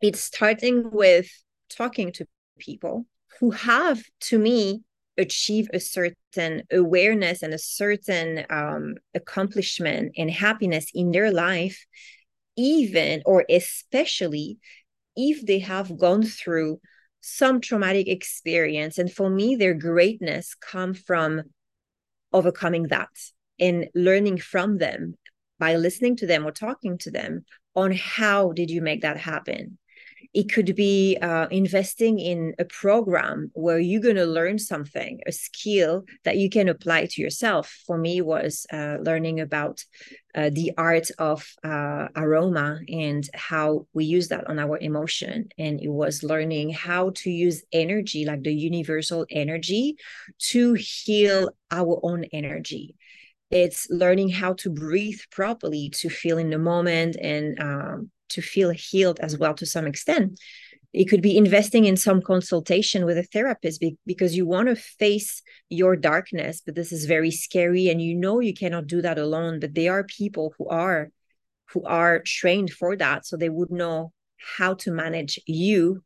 it's 0.00 0.20
starting 0.20 0.90
with 0.90 1.28
talking 1.68 2.12
to 2.12 2.26
people 2.58 3.06
who 3.38 3.50
have 3.50 4.02
to 4.20 4.38
me 4.38 4.82
achieved 5.20 5.70
a 5.72 5.80
certain 5.80 6.62
awareness 6.72 7.42
and 7.42 7.54
a 7.54 7.58
certain 7.58 8.44
um, 8.50 8.96
accomplishment 9.14 10.12
and 10.16 10.30
happiness 10.30 10.86
in 10.94 11.12
their 11.12 11.30
life 11.30 11.86
even 12.56 13.22
or 13.24 13.44
especially 13.48 14.58
if 15.16 15.44
they 15.46 15.60
have 15.60 15.98
gone 15.98 16.22
through 16.22 16.80
some 17.20 17.60
traumatic 17.60 18.08
experience. 18.08 18.98
And 18.98 19.12
for 19.12 19.30
me 19.30 19.56
their 19.56 19.74
greatness 19.74 20.54
come 20.54 20.94
from 20.94 21.42
overcoming 22.32 22.84
that 22.88 23.10
and 23.58 23.88
learning 23.94 24.38
from 24.38 24.78
them 24.78 25.14
by 25.58 25.76
listening 25.76 26.16
to 26.16 26.26
them 26.26 26.46
or 26.46 26.52
talking 26.52 26.96
to 26.98 27.10
them 27.10 27.44
on 27.76 27.92
how 27.92 28.52
did 28.52 28.70
you 28.70 28.80
make 28.80 29.02
that 29.02 29.18
happen 29.18 29.78
it 30.32 30.52
could 30.52 30.76
be 30.76 31.18
uh, 31.20 31.48
investing 31.50 32.20
in 32.20 32.54
a 32.58 32.64
program 32.64 33.50
where 33.54 33.80
you're 33.80 34.00
going 34.00 34.16
to 34.16 34.26
learn 34.26 34.58
something, 34.58 35.20
a 35.26 35.32
skill 35.32 36.04
that 36.24 36.36
you 36.36 36.48
can 36.48 36.68
apply 36.68 37.06
to 37.06 37.20
yourself. 37.20 37.82
For 37.86 37.98
me, 37.98 38.20
was 38.20 38.64
uh, 38.72 38.98
learning 39.02 39.40
about 39.40 39.84
uh, 40.34 40.50
the 40.50 40.72
art 40.78 41.10
of 41.18 41.44
uh, 41.64 42.08
aroma 42.14 42.78
and 42.88 43.28
how 43.34 43.86
we 43.92 44.04
use 44.04 44.28
that 44.28 44.48
on 44.48 44.60
our 44.60 44.78
emotion. 44.78 45.48
And 45.58 45.80
it 45.80 45.90
was 45.90 46.22
learning 46.22 46.70
how 46.70 47.10
to 47.16 47.30
use 47.30 47.64
energy, 47.72 48.24
like 48.24 48.44
the 48.44 48.54
universal 48.54 49.26
energy, 49.30 49.96
to 50.50 50.74
heal 50.74 51.50
our 51.72 51.98
own 52.04 52.24
energy 52.32 52.94
it's 53.50 53.90
learning 53.90 54.28
how 54.28 54.52
to 54.52 54.70
breathe 54.70 55.18
properly 55.32 55.90
to 55.90 56.08
feel 56.08 56.38
in 56.38 56.50
the 56.50 56.58
moment 56.58 57.16
and 57.20 57.60
um, 57.60 58.10
to 58.30 58.42
feel 58.42 58.70
healed 58.70 59.20
as 59.20 59.38
well 59.38 59.54
to 59.54 59.66
some 59.66 59.86
extent. 59.86 60.38
It 60.92 61.04
could 61.04 61.22
be 61.22 61.36
investing 61.36 61.84
in 61.84 61.96
some 61.96 62.20
consultation 62.20 63.04
with 63.04 63.16
a 63.16 63.22
therapist 63.22 63.82
because 64.06 64.36
you 64.36 64.44
want 64.44 64.68
to 64.68 64.74
face 64.74 65.40
your 65.68 65.94
darkness 65.94 66.62
but 66.64 66.74
this 66.74 66.90
is 66.90 67.04
very 67.04 67.30
scary 67.30 67.88
and 67.88 68.02
you 68.02 68.16
know 68.16 68.40
you 68.40 68.52
cannot 68.52 68.88
do 68.88 69.00
that 69.02 69.18
alone 69.18 69.60
but 69.60 69.74
there 69.74 69.92
are 69.92 70.04
people 70.04 70.52
who 70.58 70.68
are 70.68 71.10
who 71.72 71.84
are 71.84 72.20
trained 72.26 72.72
for 72.72 72.96
that 72.96 73.24
so 73.24 73.36
they 73.36 73.48
would 73.48 73.70
know 73.70 74.12
how 74.58 74.74
to 74.74 74.90
manage 74.90 75.38
you 75.46 76.02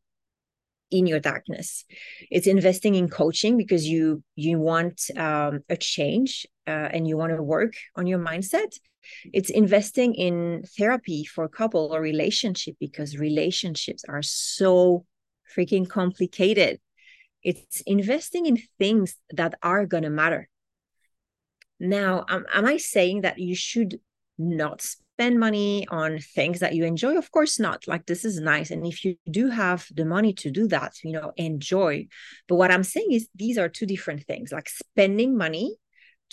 in 0.91 1.07
your 1.07 1.21
darkness 1.21 1.85
it's 2.31 2.47
investing 2.47 2.95
in 2.95 3.09
coaching 3.09 3.57
because 3.57 3.87
you 3.87 4.23
you 4.37 4.59
want 4.59 5.11
um, 5.17 5.61
a 5.69 5.77
change 5.77 6.47
uh, 6.67 6.89
and 6.93 7.09
you 7.09 7.17
want 7.17 7.35
to 7.35 7.43
work 7.43 7.75
on 7.97 8.07
your 8.07 8.19
mindset 8.19 8.73
it's 9.33 9.51
investing 9.51 10.15
in 10.15 10.65
therapy 10.79 11.25
for 11.25 11.45
a 11.45 11.49
couple 11.49 11.95
or 11.95 12.01
relationship 12.01 12.77
because 12.81 13.19
relationships 13.19 14.05
are 14.09 14.23
so 14.23 15.05
freaking 15.55 15.89
complicated. 15.89 16.81
It's 17.43 17.83
investing 17.83 18.47
in 18.47 18.59
things 18.79 19.17
that 19.31 19.55
are 19.63 19.87
going 19.87 20.05
to 20.05 20.11
matter. 20.11 20.49
Now, 21.79 22.25
am, 22.29 22.47
am 22.53 22.65
I 22.65 22.79
saying 22.79 23.23
that 23.23 23.39
you 23.39 23.55
should 23.55 24.01
not 24.39 24.85
spend 25.15 25.39
money 25.39 25.87
on 25.89 26.19
things 26.19 26.61
that 26.61 26.75
you 26.75 26.85
enjoy? 26.85 27.17
Of 27.17 27.31
course 27.31 27.61
not. 27.61 27.87
Like, 27.87 28.07
this 28.07 28.25
is 28.25 28.41
nice. 28.41 28.71
And 28.71 28.87
if 28.87 29.05
you 29.05 29.17
do 29.31 29.49
have 29.49 29.87
the 29.95 30.05
money 30.05 30.33
to 30.35 30.51
do 30.51 30.67
that, 30.69 30.95
you 31.05 31.13
know, 31.13 31.33
enjoy. 31.37 32.07
But 32.49 32.57
what 32.57 32.71
I'm 32.71 32.85
saying 32.85 33.13
is 33.13 33.29
these 33.35 33.59
are 33.59 33.69
two 33.69 33.87
different 33.87 34.25
things 34.25 34.53
like 34.53 34.69
spending 34.69 35.37
money 35.37 35.77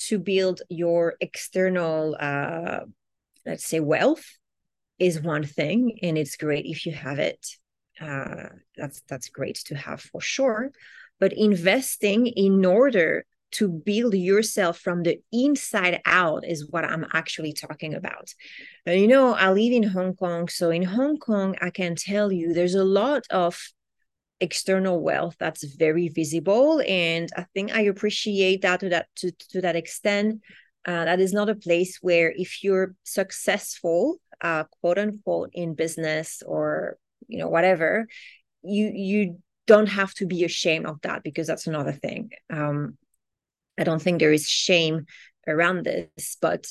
to 0.08 0.18
build 0.18 0.62
your 0.70 1.16
external 1.20 2.16
uh, 2.20 2.80
let's 3.46 3.66
say 3.66 3.80
wealth 3.80 4.26
is 5.00 5.22
one 5.22 5.44
thing 5.44 6.00
and 6.02 6.18
it's 6.18 6.38
great 6.38 6.66
if 6.66 6.86
you 6.86 6.92
have 6.92 7.20
it 7.20 7.46
uh, 8.00 8.50
that's 8.76 9.02
that's 9.08 9.30
great 9.30 9.56
to 9.66 9.76
have 9.76 10.02
for 10.02 10.22
sure 10.22 10.72
but 11.20 11.34
investing 11.34 12.28
in 12.28 12.66
order 12.66 13.26
to 13.52 13.68
build 13.68 14.14
yourself 14.14 14.80
from 14.80 15.04
the 15.04 15.20
inside 15.32 16.02
out 16.06 16.46
is 16.46 16.70
what 16.70 16.86
I'm 16.86 17.06
actually 17.14 17.54
talking 17.54 17.94
about. 17.94 18.34
And 18.86 19.00
you 19.00 19.08
know, 19.08 19.34
I 19.34 19.52
live 19.52 19.74
in 19.74 19.84
Hong 19.84 20.16
Kong. 20.16 20.48
So 20.48 20.70
in 20.70 20.84
Hong 20.84 21.18
Kong, 21.18 21.56
I 21.62 21.70
can 21.70 21.96
tell 21.96 22.32
you 22.32 22.54
there's 22.54 22.76
a 22.76 22.84
lot 22.84 23.24
of 23.30 23.60
external 24.42 25.00
wealth 25.02 25.36
that's 25.40 25.64
very 25.76 26.10
visible 26.10 26.82
and 26.88 27.30
i 27.38 27.46
think 27.54 27.74
i 27.76 27.82
appreciate 27.82 28.64
that 28.64 28.80
to 28.80 28.90
that 28.90 29.06
to, 29.16 29.32
to 29.32 29.62
that 29.62 29.76
extent 29.76 30.42
uh, 30.88 31.06
that 31.06 31.20
is 31.20 31.32
not 31.32 31.48
a 31.48 31.54
place 31.54 32.00
where 32.02 32.34
if 32.36 32.64
you're 32.64 32.96
successful 33.04 34.18
uh, 34.42 34.64
quote 34.82 34.98
unquote 34.98 35.52
in 35.54 35.76
business 35.76 36.42
or 36.48 36.98
you 37.28 37.38
know 37.38 37.50
whatever 37.50 38.08
you 38.64 38.92
you 38.94 39.38
don't 39.68 39.90
have 39.90 40.14
to 40.16 40.26
be 40.26 40.44
ashamed 40.44 40.88
of 40.88 41.00
that 41.02 41.22
because 41.22 41.46
that's 41.46 41.68
another 41.68 41.92
thing 41.92 42.32
um, 42.52 42.98
i 43.80 43.84
don't 43.84 44.02
think 44.02 44.20
there 44.20 44.34
is 44.34 44.48
shame 44.48 45.06
around 45.48 45.86
this 45.86 46.38
but 46.42 46.68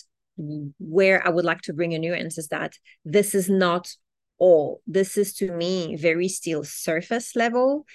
where 0.78 1.26
i 1.26 1.30
would 1.30 1.44
like 1.44 1.60
to 1.60 1.72
bring 1.72 1.94
a 1.94 1.98
nuance 1.98 2.38
is 2.38 2.48
that 2.48 2.72
this 3.04 3.34
is 3.34 3.48
not 3.48 3.94
all. 4.40 4.80
This 4.88 5.16
is 5.16 5.34
to 5.34 5.52
me 5.52 5.94
very 5.94 6.26
still 6.26 6.64
surface 6.64 7.36
level. 7.36 7.86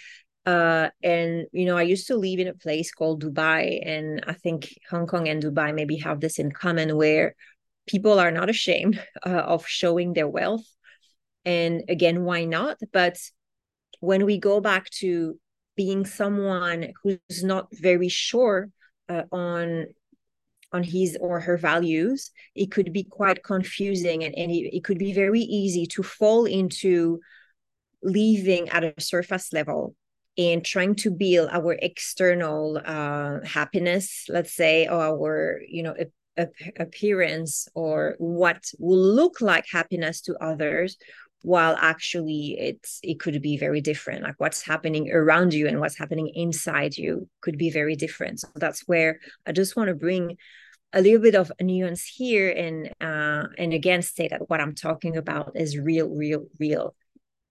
Uh, 0.45 0.89
and 1.03 1.47
you 1.51 1.65
know, 1.65 1.75
I 1.75 1.81
used 1.81 2.07
to 2.07 2.15
live 2.15 2.39
in 2.39 2.47
a 2.47 2.53
place 2.53 2.91
called 2.91 3.23
Dubai, 3.23 3.81
and 3.83 4.23
I 4.27 4.33
think 4.33 4.73
Hong 4.89 5.07
Kong 5.07 5.27
and 5.27 5.43
Dubai 5.43 5.73
maybe 5.73 5.97
have 5.97 6.21
this 6.21 6.37
in 6.39 6.51
common, 6.51 6.95
where 6.95 7.35
people 7.87 8.19
are 8.19 8.31
not 8.31 8.49
ashamed 8.49 9.03
uh, 9.25 9.29
of 9.29 9.67
showing 9.67 10.13
their 10.13 10.29
wealth. 10.29 10.65
And 11.43 11.83
again, 11.89 12.23
why 12.23 12.45
not? 12.45 12.77
But 12.93 13.17
when 13.99 14.25
we 14.25 14.37
go 14.37 14.61
back 14.61 14.89
to 15.01 15.39
being 15.75 16.05
someone 16.05 16.93
who's 17.03 17.43
not 17.43 17.67
very 17.71 18.07
sure 18.07 18.69
uh, 19.09 19.23
on 19.31 19.87
on 20.71 20.83
his 20.83 21.17
or 21.21 21.39
her 21.39 21.57
values, 21.57 22.31
it 22.53 22.69
could 22.69 22.91
be 22.91 23.03
quite 23.03 23.43
confusing 23.43 24.23
and, 24.23 24.35
and 24.35 24.51
it, 24.51 24.75
it 24.75 24.83
could 24.83 24.97
be 24.97 25.13
very 25.13 25.39
easy 25.39 25.85
to 25.85 26.03
fall 26.03 26.45
into 26.45 27.19
living 28.03 28.67
at 28.69 28.83
a 28.83 28.93
surface 28.99 29.53
level 29.53 29.95
and 30.37 30.65
trying 30.65 30.95
to 30.95 31.11
build 31.11 31.49
our 31.51 31.77
external 31.81 32.81
uh, 32.83 33.39
happiness, 33.45 34.25
let's 34.27 34.53
say, 34.53 34.85
or 34.87 35.01
our, 35.01 35.61
you 35.65 35.81
know, 35.81 35.95
appearance 36.77 37.67
or 37.75 38.15
what 38.17 38.61
will 38.77 38.99
look 38.99 39.39
like 39.39 39.65
happiness 39.71 40.19
to 40.21 40.35
others 40.43 40.97
while 41.45 41.77
actually 41.79 42.57
it's 42.59 42.99
it 43.03 43.19
could 43.19 43.39
be 43.41 43.55
very 43.55 43.79
different. 43.79 44.23
Like 44.23 44.35
what's 44.39 44.63
happening 44.63 45.11
around 45.11 45.53
you 45.53 45.67
and 45.67 45.79
what's 45.79 45.97
happening 45.97 46.31
inside 46.33 46.97
you 46.97 47.29
could 47.41 47.57
be 47.57 47.69
very 47.69 47.95
different. 47.95 48.39
So 48.39 48.47
that's 48.55 48.81
where 48.87 49.19
i 49.45 49.51
just 49.51 49.75
want 49.75 49.89
to 49.89 49.95
bring 49.95 50.37
a 50.93 51.01
little 51.01 51.21
bit 51.21 51.35
of 51.35 51.51
a 51.59 51.63
nuance 51.63 52.05
here 52.05 52.49
and 52.49 52.89
uh, 53.01 53.47
and 53.57 53.73
again 53.73 54.01
say 54.01 54.27
that 54.27 54.49
what 54.49 54.61
i'm 54.61 54.73
talking 54.73 55.17
about 55.17 55.51
is 55.55 55.77
real 55.77 56.09
real 56.09 56.45
real 56.59 56.95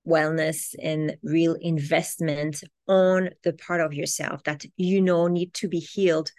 wellness 0.06 0.74
and 0.82 1.16
real 1.22 1.54
investment 1.60 2.62
on 2.88 3.30
the 3.42 3.52
part 3.52 3.80
of 3.80 3.94
yourself 3.94 4.42
that 4.44 4.64
you 4.76 5.00
know 5.00 5.28
need 5.28 5.52
to 5.54 5.68
be 5.68 5.78
healed 5.78 6.30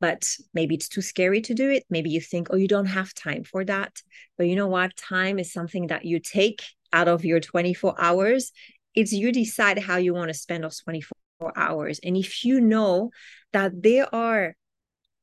but 0.00 0.28
maybe 0.52 0.74
it's 0.74 0.88
too 0.88 1.00
scary 1.00 1.40
to 1.40 1.54
do 1.54 1.70
it. 1.70 1.84
Maybe 1.88 2.10
you 2.10 2.20
think 2.20 2.48
oh 2.50 2.56
you 2.56 2.68
don't 2.68 2.86
have 2.98 3.14
time 3.14 3.42
for 3.42 3.64
that. 3.64 4.02
But 4.36 4.48
you 4.48 4.56
know 4.56 4.66
what? 4.66 4.94
Time 4.96 5.38
is 5.38 5.50
something 5.50 5.86
that 5.86 6.04
you 6.04 6.20
take 6.20 6.62
out 6.94 7.08
of 7.08 7.24
your 7.24 7.40
24 7.40 7.94
hours 7.98 8.52
it's 8.94 9.12
you 9.12 9.32
decide 9.32 9.78
how 9.78 9.96
you 9.96 10.14
want 10.14 10.28
to 10.28 10.34
spend 10.34 10.64
those 10.64 10.80
24 10.80 11.52
hours. 11.56 12.00
And 12.02 12.16
if 12.16 12.44
you 12.44 12.60
know 12.60 13.10
that 13.52 13.82
there 13.82 14.12
are 14.14 14.54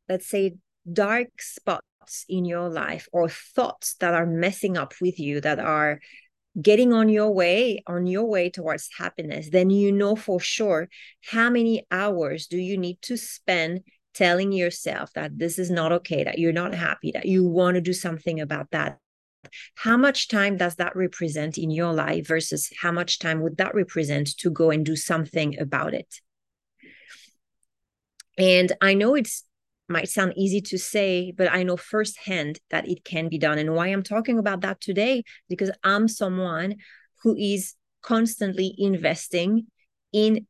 let's 0.10 0.28
say 0.28 0.56
dark 0.92 1.30
spots 1.40 2.26
in 2.28 2.44
your 2.46 2.70
life 2.70 3.08
or 3.14 3.30
thoughts 3.30 3.96
that 4.00 4.14
are 4.14 4.26
messing 4.26 4.78
up 4.78 4.94
with 5.00 5.20
you 5.20 5.40
that 5.42 5.60
are 5.60 6.00
getting 6.62 6.92
on 6.92 7.08
your 7.08 7.32
way 7.32 7.82
on 7.88 8.08
your 8.08 8.26
way 8.26 8.50
towards 8.50 8.90
happiness 8.98 9.50
then 9.52 9.70
you 9.70 9.90
know 9.90 10.18
for 10.18 10.38
sure 10.38 10.90
how 11.30 11.50
many 11.50 11.86
hours 11.92 12.48
do 12.48 12.58
you 12.58 12.78
need 12.78 13.02
to 13.02 13.16
spend 13.16 13.80
telling 14.14 14.52
yourself 14.52 15.14
that 15.14 15.38
this 15.38 15.58
is 15.58 15.72
not 15.72 15.94
okay 15.94 16.26
that 16.26 16.40
you're 16.40 16.52
not 16.52 16.74
happy 16.74 17.12
that 17.12 17.26
you 17.26 17.48
want 17.48 17.76
to 17.76 17.82
do 17.82 17.94
something 17.94 18.42
about 18.42 18.70
that 18.72 19.00
how 19.76 19.98
much 19.98 20.28
time 20.28 20.58
does 20.58 20.76
that 20.76 20.96
represent 20.96 21.58
in 21.58 21.72
your 21.72 21.94
life 21.94 22.28
versus 22.28 22.70
how 22.82 22.92
much 22.92 23.20
time 23.20 23.42
would 23.42 23.58
that 23.58 23.76
represent 23.76 24.38
to 24.38 24.50
go 24.50 24.72
and 24.72 24.86
do 24.86 24.96
something 24.96 25.60
about 25.60 25.94
it? 25.94 26.22
And 28.38 28.72
i 28.82 28.94
know 28.94 29.16
it's 29.16 29.44
might 29.90 30.08
sound 30.08 30.32
easy 30.38 30.62
to 30.62 30.78
say 30.78 31.34
but 31.36 31.52
i 31.52 31.64
know 31.64 31.76
firsthand 31.76 32.60
that 32.70 32.88
it 32.88 33.04
can 33.04 33.28
be 33.28 33.38
done. 33.38 33.58
And 33.58 33.76
why 33.76 33.88
i'm 33.88 34.04
talking 34.04 34.40
about 34.40 34.62
that 34.62 34.80
today 34.80 35.24
because 35.50 35.70
i'm 35.84 36.08
someone 36.08 36.78
who 37.24 37.36
is 37.36 37.76
constantly 38.02 38.74
investing 38.78 39.68
in 40.12 40.48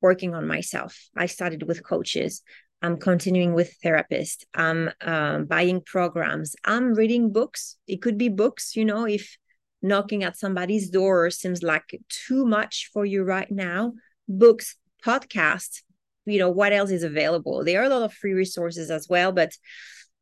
working 0.00 0.34
on 0.34 0.46
myself. 0.46 1.08
I 1.16 1.26
started 1.26 1.62
with 1.64 1.84
coaches 1.84 2.42
i'm 2.82 2.96
continuing 2.96 3.54
with 3.54 3.74
therapists 3.84 4.44
i'm 4.54 4.90
um, 5.00 5.46
buying 5.46 5.80
programs. 5.80 6.54
I'm 6.64 6.94
reading 6.94 7.32
books. 7.32 7.76
It 7.86 8.02
could 8.02 8.18
be 8.18 8.28
books 8.28 8.76
you 8.76 8.84
know 8.84 9.06
if 9.06 9.36
knocking 9.82 10.24
at 10.24 10.36
somebody's 10.36 10.90
door 10.90 11.30
seems 11.30 11.62
like 11.62 12.00
too 12.08 12.44
much 12.44 12.90
for 12.92 13.04
you 13.04 13.22
right 13.22 13.50
now. 13.50 13.92
Books 14.28 14.76
podcasts 15.04 15.82
you 16.24 16.38
know 16.38 16.50
what 16.50 16.72
else 16.72 16.90
is 16.90 17.04
available? 17.04 17.64
There 17.64 17.80
are 17.80 17.84
a 17.84 17.88
lot 17.88 18.02
of 18.02 18.12
free 18.12 18.32
resources 18.32 18.90
as 18.90 19.08
well 19.08 19.32
but 19.32 19.52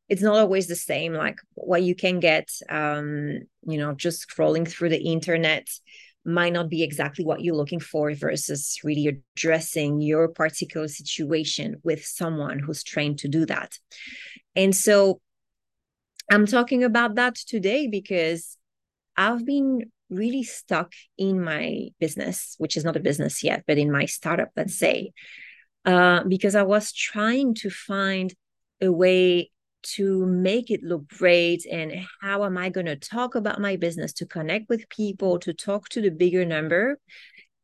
it's 0.07 0.21
not 0.21 0.37
always 0.37 0.67
the 0.67 0.75
same 0.75 1.13
like 1.13 1.39
what 1.55 1.83
you 1.83 1.95
can 1.95 2.19
get 2.19 2.49
um 2.69 3.39
you 3.67 3.77
know 3.77 3.93
just 3.93 4.27
scrolling 4.27 4.67
through 4.67 4.89
the 4.89 5.03
internet 5.03 5.67
might 6.25 6.53
not 6.53 6.69
be 6.69 6.83
exactly 6.83 7.23
what 7.23 7.41
you're 7.41 7.55
looking 7.55 7.79
for 7.79 8.13
versus 8.13 8.79
really 8.83 9.07
addressing 9.07 10.01
your 10.01 10.27
particular 10.27 10.87
situation 10.87 11.75
with 11.83 12.03
someone 12.05 12.59
who's 12.59 12.83
trained 12.83 13.19
to 13.19 13.27
do 13.27 13.45
that. 13.45 13.77
And 14.55 14.75
so 14.75 15.21
i'm 16.31 16.47
talking 16.47 16.83
about 16.83 17.13
that 17.13 17.35
today 17.35 17.85
because 17.85 18.57
i've 19.15 19.45
been 19.45 19.79
really 20.09 20.41
stuck 20.41 20.91
in 21.19 21.39
my 21.39 21.87
business 21.99 22.55
which 22.57 22.75
is 22.75 22.83
not 22.83 22.95
a 22.95 22.99
business 22.99 23.43
yet 23.43 23.63
but 23.67 23.77
in 23.77 23.91
my 23.91 24.05
startup 24.05 24.49
let's 24.55 24.75
say 24.75 25.11
uh, 25.85 26.23
because 26.23 26.55
I 26.55 26.63
was 26.63 26.91
trying 26.91 27.53
to 27.55 27.69
find 27.69 28.33
a 28.81 28.91
way 28.91 29.51
to 29.95 30.25
make 30.25 30.71
it 30.71 30.83
look 30.83 31.07
great 31.07 31.65
and 31.65 31.93
how 32.21 32.43
am 32.43 32.57
I 32.57 32.69
going 32.69 32.87
to 32.87 32.95
talk 32.95 33.35
about 33.35 33.61
my 33.61 33.75
business 33.75 34.13
to 34.13 34.25
connect 34.25 34.69
with 34.69 34.89
people 34.89 35.39
to 35.39 35.53
talk 35.53 35.89
to 35.89 36.01
the 36.01 36.09
bigger 36.09 36.45
number. 36.45 36.99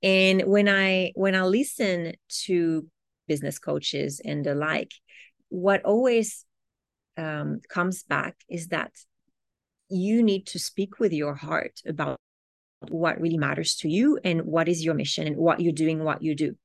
And 0.04 0.44
when 0.44 0.68
I 0.68 1.12
when 1.16 1.36
I 1.36 1.44
listen 1.44 2.14
to 2.46 2.88
business 3.28 3.60
coaches 3.60 4.22
and 4.24 4.46
the 4.46 4.56
like 4.56 4.92
what 5.50 5.84
always 5.84 6.46
um, 7.18 7.60
comes 7.70 8.04
back 8.04 8.36
is 8.50 8.68
that 8.68 8.92
you 9.90 10.24
need 10.24 10.48
to 10.48 10.60
speak 10.60 11.00
with 11.00 11.14
your 11.14 11.36
heart 11.36 11.80
about 11.86 12.18
what 12.88 13.22
really 13.22 13.38
matters 13.38 13.76
to 13.76 13.90
you 13.90 14.18
and 14.24 14.42
what 14.44 14.68
is 14.68 14.84
your 14.84 14.96
mission 14.96 15.28
and 15.28 15.38
what 15.38 15.60
you're 15.60 15.74
doing 15.74 16.04
what 16.04 16.22
you 16.22 16.36
do. 16.36 16.56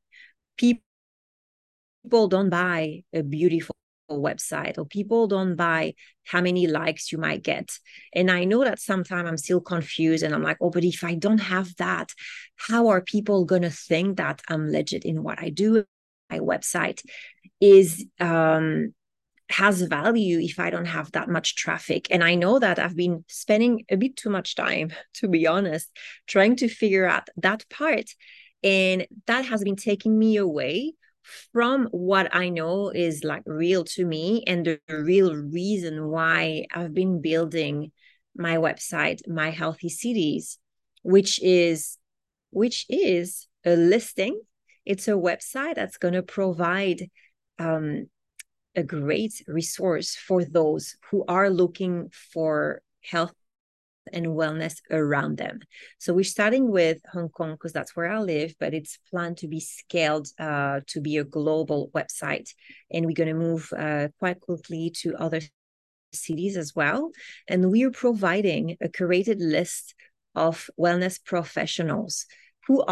People 0.57 0.83
people 2.07 2.29
don't 2.29 2.51
buy 2.51 3.03
a 3.13 3.23
beautiful 3.23 3.75
website 4.11 4.79
or 4.79 4.85
people 4.85 5.27
don't 5.27 5.57
buy 5.57 5.95
how 6.25 6.41
many 6.41 6.67
likes 6.67 7.13
you 7.13 7.19
might 7.19 7.43
get. 7.43 7.79
And 8.15 8.31
i 8.31 8.45
know 8.45 8.65
that 8.65 8.81
sometimes 8.81 9.29
i'm 9.29 9.37
still 9.37 9.61
confused 9.61 10.23
and 10.23 10.35
i'm 10.35 10.43
like 10.43 10.59
oh 10.61 10.71
but 10.71 10.85
if 10.85 11.05
i 11.05 11.15
don't 11.15 11.39
have 11.39 11.75
that 11.77 12.11
how 12.57 12.89
are 12.89 13.01
people 13.01 13.45
going 13.45 13.63
to 13.63 13.71
think 13.71 14.17
that 14.17 14.43
i'm 14.49 14.71
legit 14.71 15.05
in 15.05 15.23
what 15.23 15.41
i 15.41 15.51
do? 15.51 15.85
My 16.31 16.41
website 16.41 17.03
is 17.61 18.05
um 18.21 18.93
has 19.49 19.81
value 19.83 20.41
if 20.41 20.59
i 20.59 20.71
don't 20.71 20.87
have 20.87 21.13
that 21.13 21.29
much 21.29 21.55
traffic. 21.57 22.09
And 22.11 22.25
i 22.25 22.35
know 22.35 22.59
that 22.59 22.79
i've 22.79 22.97
been 22.97 23.25
spending 23.29 23.85
a 23.91 23.97
bit 23.97 24.17
too 24.17 24.31
much 24.31 24.55
time 24.57 24.93
to 25.15 25.29
be 25.29 25.47
honest 25.47 25.89
trying 26.27 26.57
to 26.57 26.69
figure 26.69 27.07
out 27.07 27.29
that 27.37 27.69
part. 27.71 28.11
And 28.63 29.07
that 29.27 29.45
has 29.45 29.63
been 29.63 29.77
taking 29.77 30.19
me 30.19 30.37
away 30.37 30.95
from 31.53 31.89
what 31.91 32.35
I 32.35 32.49
know 32.49 32.91
is 32.91 33.25
like 33.25 33.43
real 33.47 33.85
to 33.85 34.05
me 34.05 34.45
and 34.47 34.65
the 34.65 34.81
real 34.89 35.35
reason 35.35 36.09
why 36.09 36.67
I've 36.73 36.95
been 36.95 37.21
building 37.21 37.93
my 38.37 38.57
website, 38.57 39.27
My 39.29 39.51
Healthy 39.51 39.89
Cities, 39.89 40.59
which 41.03 41.43
is 41.43 41.99
which 42.51 42.87
is 42.89 43.47
a 43.65 43.77
listing. 43.77 44.41
It's 44.85 45.09
a 45.09 45.13
website 45.13 45.75
that's 45.75 45.99
going 45.99 46.15
to 46.15 46.23
provide 46.23 47.11
um, 47.59 48.07
a 48.77 48.83
great 48.83 49.43
resource 49.49 50.15
for 50.15 50.45
those 50.45 50.97
who 51.11 51.25
are 51.27 51.51
looking 51.51 52.11
for 52.33 52.83
health 53.03 53.35
and 54.13 54.27
wellness 54.27 54.77
around 54.91 55.39
them. 55.39 55.61
So 55.99 56.15
we're 56.15 56.25
starting 56.25 56.71
with 56.71 56.99
Hong 57.13 57.29
Kong 57.29 57.53
because 57.53 57.73
that's 57.73 57.97
where 57.97 58.11
I 58.11 58.19
live, 58.19 58.55
but 58.59 58.75
it's 58.75 58.99
planned 59.11 59.39
to 59.39 59.49
be 59.49 59.61
scaled 59.61 60.29
uh, 60.39 60.81
to 60.89 61.01
be 61.01 61.19
a 61.19 61.25
global 61.25 61.91
website. 61.95 62.51
And 62.91 63.07
we're 63.07 63.15
going 63.15 63.29
to 63.29 63.35
move 63.35 63.73
uh, 63.77 64.09
quite 64.19 64.41
quickly 64.41 64.93
to 65.03 65.17
other 65.17 65.41
cities 66.13 66.57
as 66.57 66.75
well. 66.75 67.11
And 67.49 67.71
we 67.71 67.85
are 67.85 67.91
providing 67.91 68.77
a 68.81 68.89
curated 68.89 69.37
list 69.39 69.95
of 70.35 70.69
wellness 70.79 71.23
professionals 71.23 72.27
who 72.67 72.85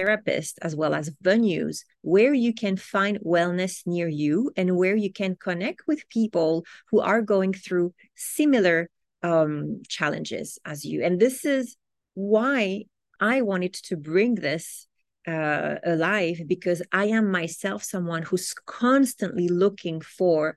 therapists 0.00 0.54
as 0.62 0.74
well 0.74 0.94
as 0.94 1.10
venues 1.22 1.84
where 2.02 2.32
you 2.32 2.54
can 2.54 2.76
find 2.76 3.18
wellness 3.20 3.86
near 3.86 4.08
you 4.08 4.50
and 4.56 4.76
where 4.76 4.96
you 4.96 5.12
can 5.12 5.36
connect 5.36 5.82
with 5.86 6.08
people 6.08 6.64
who 6.90 7.00
are 7.00 7.22
going 7.22 7.52
through 7.52 7.92
similar 8.14 8.88
um, 9.22 9.82
challenges 9.88 10.58
as 10.64 10.84
you. 10.84 11.04
And 11.04 11.20
this 11.20 11.44
is 11.44 11.76
why 12.14 12.84
I 13.20 13.42
wanted 13.42 13.74
to 13.74 13.96
bring 13.96 14.36
this 14.36 14.86
uh, 15.26 15.76
alive 15.84 16.40
because 16.46 16.82
I 16.92 17.06
am 17.06 17.30
myself 17.30 17.84
someone 17.84 18.22
who's 18.22 18.54
constantly 18.66 19.48
looking 19.48 20.00
for 20.00 20.56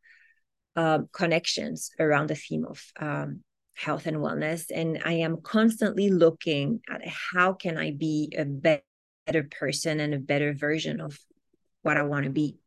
uh, 0.76 1.00
connections 1.12 1.92
around 2.00 2.30
the 2.30 2.36
theme 2.36 2.66
of 2.66 2.82
um, 3.00 3.42
health 3.76 4.06
and 4.06 4.18
wellness 4.18 4.66
and 4.74 5.02
i 5.04 5.14
am 5.14 5.42
constantly 5.42 6.10
looking 6.10 6.80
at 6.90 7.02
how 7.08 7.54
can 7.54 7.78
i 7.78 7.92
be 7.92 8.32
a 8.38 8.46
better 8.46 8.84
better 9.26 9.44
person 9.44 10.00
and 10.00 10.14
a 10.14 10.20
better 10.20 10.54
version 10.54 11.02
of 11.02 11.18
what 11.82 11.98
I 11.98 12.04
want 12.04 12.26
to 12.26 12.32
be. 12.32 12.58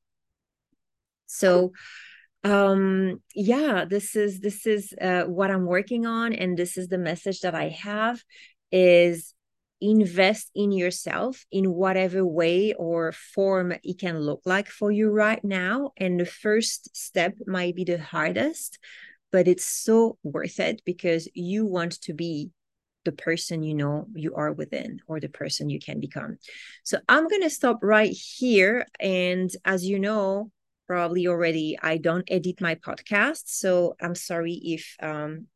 So 1.27 1.73
um 2.47 3.21
yeah 3.35 3.85
this 3.89 4.15
is 4.15 4.39
this 4.39 4.67
is 4.67 4.95
uh, 5.01 5.25
what 5.25 5.51
i'm 5.51 5.67
working 5.67 6.07
on 6.07 6.33
and 6.33 6.57
this 6.57 6.77
is 6.77 6.87
the 6.87 6.99
message 6.99 7.41
that 7.41 7.57
i 7.57 7.69
have 7.71 8.23
is 8.71 9.35
invest 9.81 10.51
in 10.55 10.71
yourself 10.71 11.45
in 11.51 11.73
whatever 11.73 12.25
way 12.25 12.73
or 12.75 13.11
form 13.11 13.73
it 13.83 13.99
can 13.99 14.21
look 14.21 14.41
like 14.45 14.69
for 14.69 14.93
you 14.93 15.11
right 15.11 15.43
now 15.45 15.91
and 15.97 16.21
the 16.21 16.27
first 16.27 16.97
step 16.97 17.35
might 17.47 17.75
be 17.75 17.85
the 17.85 17.99
hardest 17.99 18.79
but 19.33 19.49
it's 19.49 19.67
so 19.67 20.17
worth 20.23 20.61
it 20.61 20.81
because 20.87 21.29
you 21.35 21.67
want 21.67 22.01
to 22.01 22.15
be 22.15 22.51
the 23.07 23.13
person 23.13 23.63
you 23.63 23.73
know 23.73 24.07
you 24.15 24.35
are 24.35 24.53
within 24.53 25.01
or 25.07 25.19
the 25.21 25.29
person 25.29 25.71
you 25.71 25.79
can 25.79 26.01
become. 26.01 26.37
So 26.83 26.99
I'm 27.09 27.29
going 27.29 27.43
to 27.43 27.51
stop 27.51 27.79
right 27.83 28.13
here. 28.13 28.85
And 29.01 29.51
as 29.65 29.87
you 29.87 29.99
know, 29.99 30.51
probably 30.87 31.27
already, 31.27 31.79
I 31.81 31.97
don't 31.97 32.29
edit 32.29 32.61
my 32.61 32.75
podcast. 32.75 33.45
So 33.47 33.95
I'm 34.03 34.15
sorry 34.15 34.53
if 34.53 34.97
um, 35.01 35.47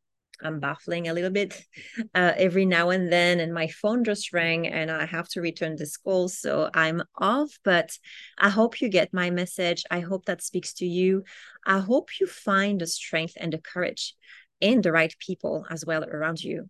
I'm 0.41 0.59
baffling 0.61 1.07
a 1.07 1.13
little 1.13 1.29
bit 1.29 1.61
uh, 2.15 2.33
every 2.37 2.65
now 2.65 2.89
and 2.89 3.11
then, 3.11 3.41
and 3.41 3.53
my 3.53 3.67
phone 3.67 4.03
just 4.03 4.33
rang 4.33 4.65
and 4.67 4.89
I 4.89 5.05
have 5.05 5.27
to 5.29 5.41
return 5.41 5.75
this 5.75 5.97
call. 5.97 6.29
So 6.29 6.69
I'm 6.73 7.03
off, 7.17 7.59
but 7.63 7.91
I 8.37 8.49
hope 8.49 8.81
you 8.81 8.87
get 8.87 9.13
my 9.13 9.29
message. 9.29 9.83
I 9.91 9.99
hope 9.99 10.25
that 10.25 10.41
speaks 10.41 10.73
to 10.75 10.85
you. 10.85 11.23
I 11.65 11.79
hope 11.79 12.19
you 12.19 12.27
find 12.27 12.79
the 12.79 12.87
strength 12.87 13.33
and 13.37 13.51
the 13.51 13.59
courage 13.59 14.15
and 14.61 14.83
the 14.83 14.91
right 14.91 15.13
people 15.19 15.65
as 15.69 15.85
well 15.85 16.03
around 16.03 16.43
you 16.43 16.69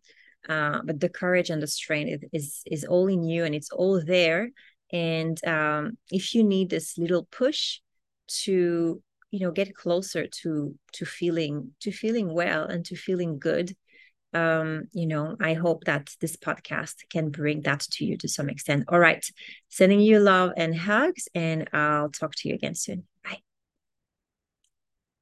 uh, 0.49 0.79
but 0.83 0.99
the 0.99 1.09
courage 1.09 1.49
and 1.49 1.61
the 1.61 1.67
strength 1.67 2.23
is 2.33 2.61
is 2.65 2.83
all 2.85 3.07
in 3.07 3.23
you 3.23 3.43
and 3.43 3.55
it's 3.55 3.71
all 3.71 4.03
there. 4.03 4.49
And 4.91 5.43
um, 5.45 5.97
if 6.09 6.35
you 6.35 6.43
need 6.43 6.69
this 6.69 6.97
little 6.97 7.27
push 7.31 7.79
to 8.43 9.01
you 9.31 9.39
know 9.39 9.51
get 9.51 9.75
closer 9.75 10.27
to 10.27 10.75
to 10.93 11.05
feeling 11.05 11.71
to 11.79 11.91
feeling 11.91 12.33
well 12.33 12.65
and 12.65 12.85
to 12.85 12.95
feeling 12.95 13.39
good 13.39 13.75
um 14.33 14.83
you 14.93 15.05
know 15.07 15.35
i 15.41 15.53
hope 15.53 15.83
that 15.85 16.09
this 16.21 16.37
podcast 16.37 16.95
can 17.09 17.29
bring 17.29 17.61
that 17.61 17.79
to 17.79 18.05
you 18.05 18.17
to 18.17 18.27
some 18.27 18.49
extent. 18.49 18.85
All 18.87 18.99
right. 18.99 19.25
Sending 19.69 19.99
you 19.99 20.19
love 20.19 20.51
and 20.55 20.77
hugs 20.77 21.27
and 21.33 21.69
i'll 21.73 22.09
talk 22.09 22.35
to 22.35 22.49
you 22.49 22.55
again 22.55 22.75
soon 22.75 23.03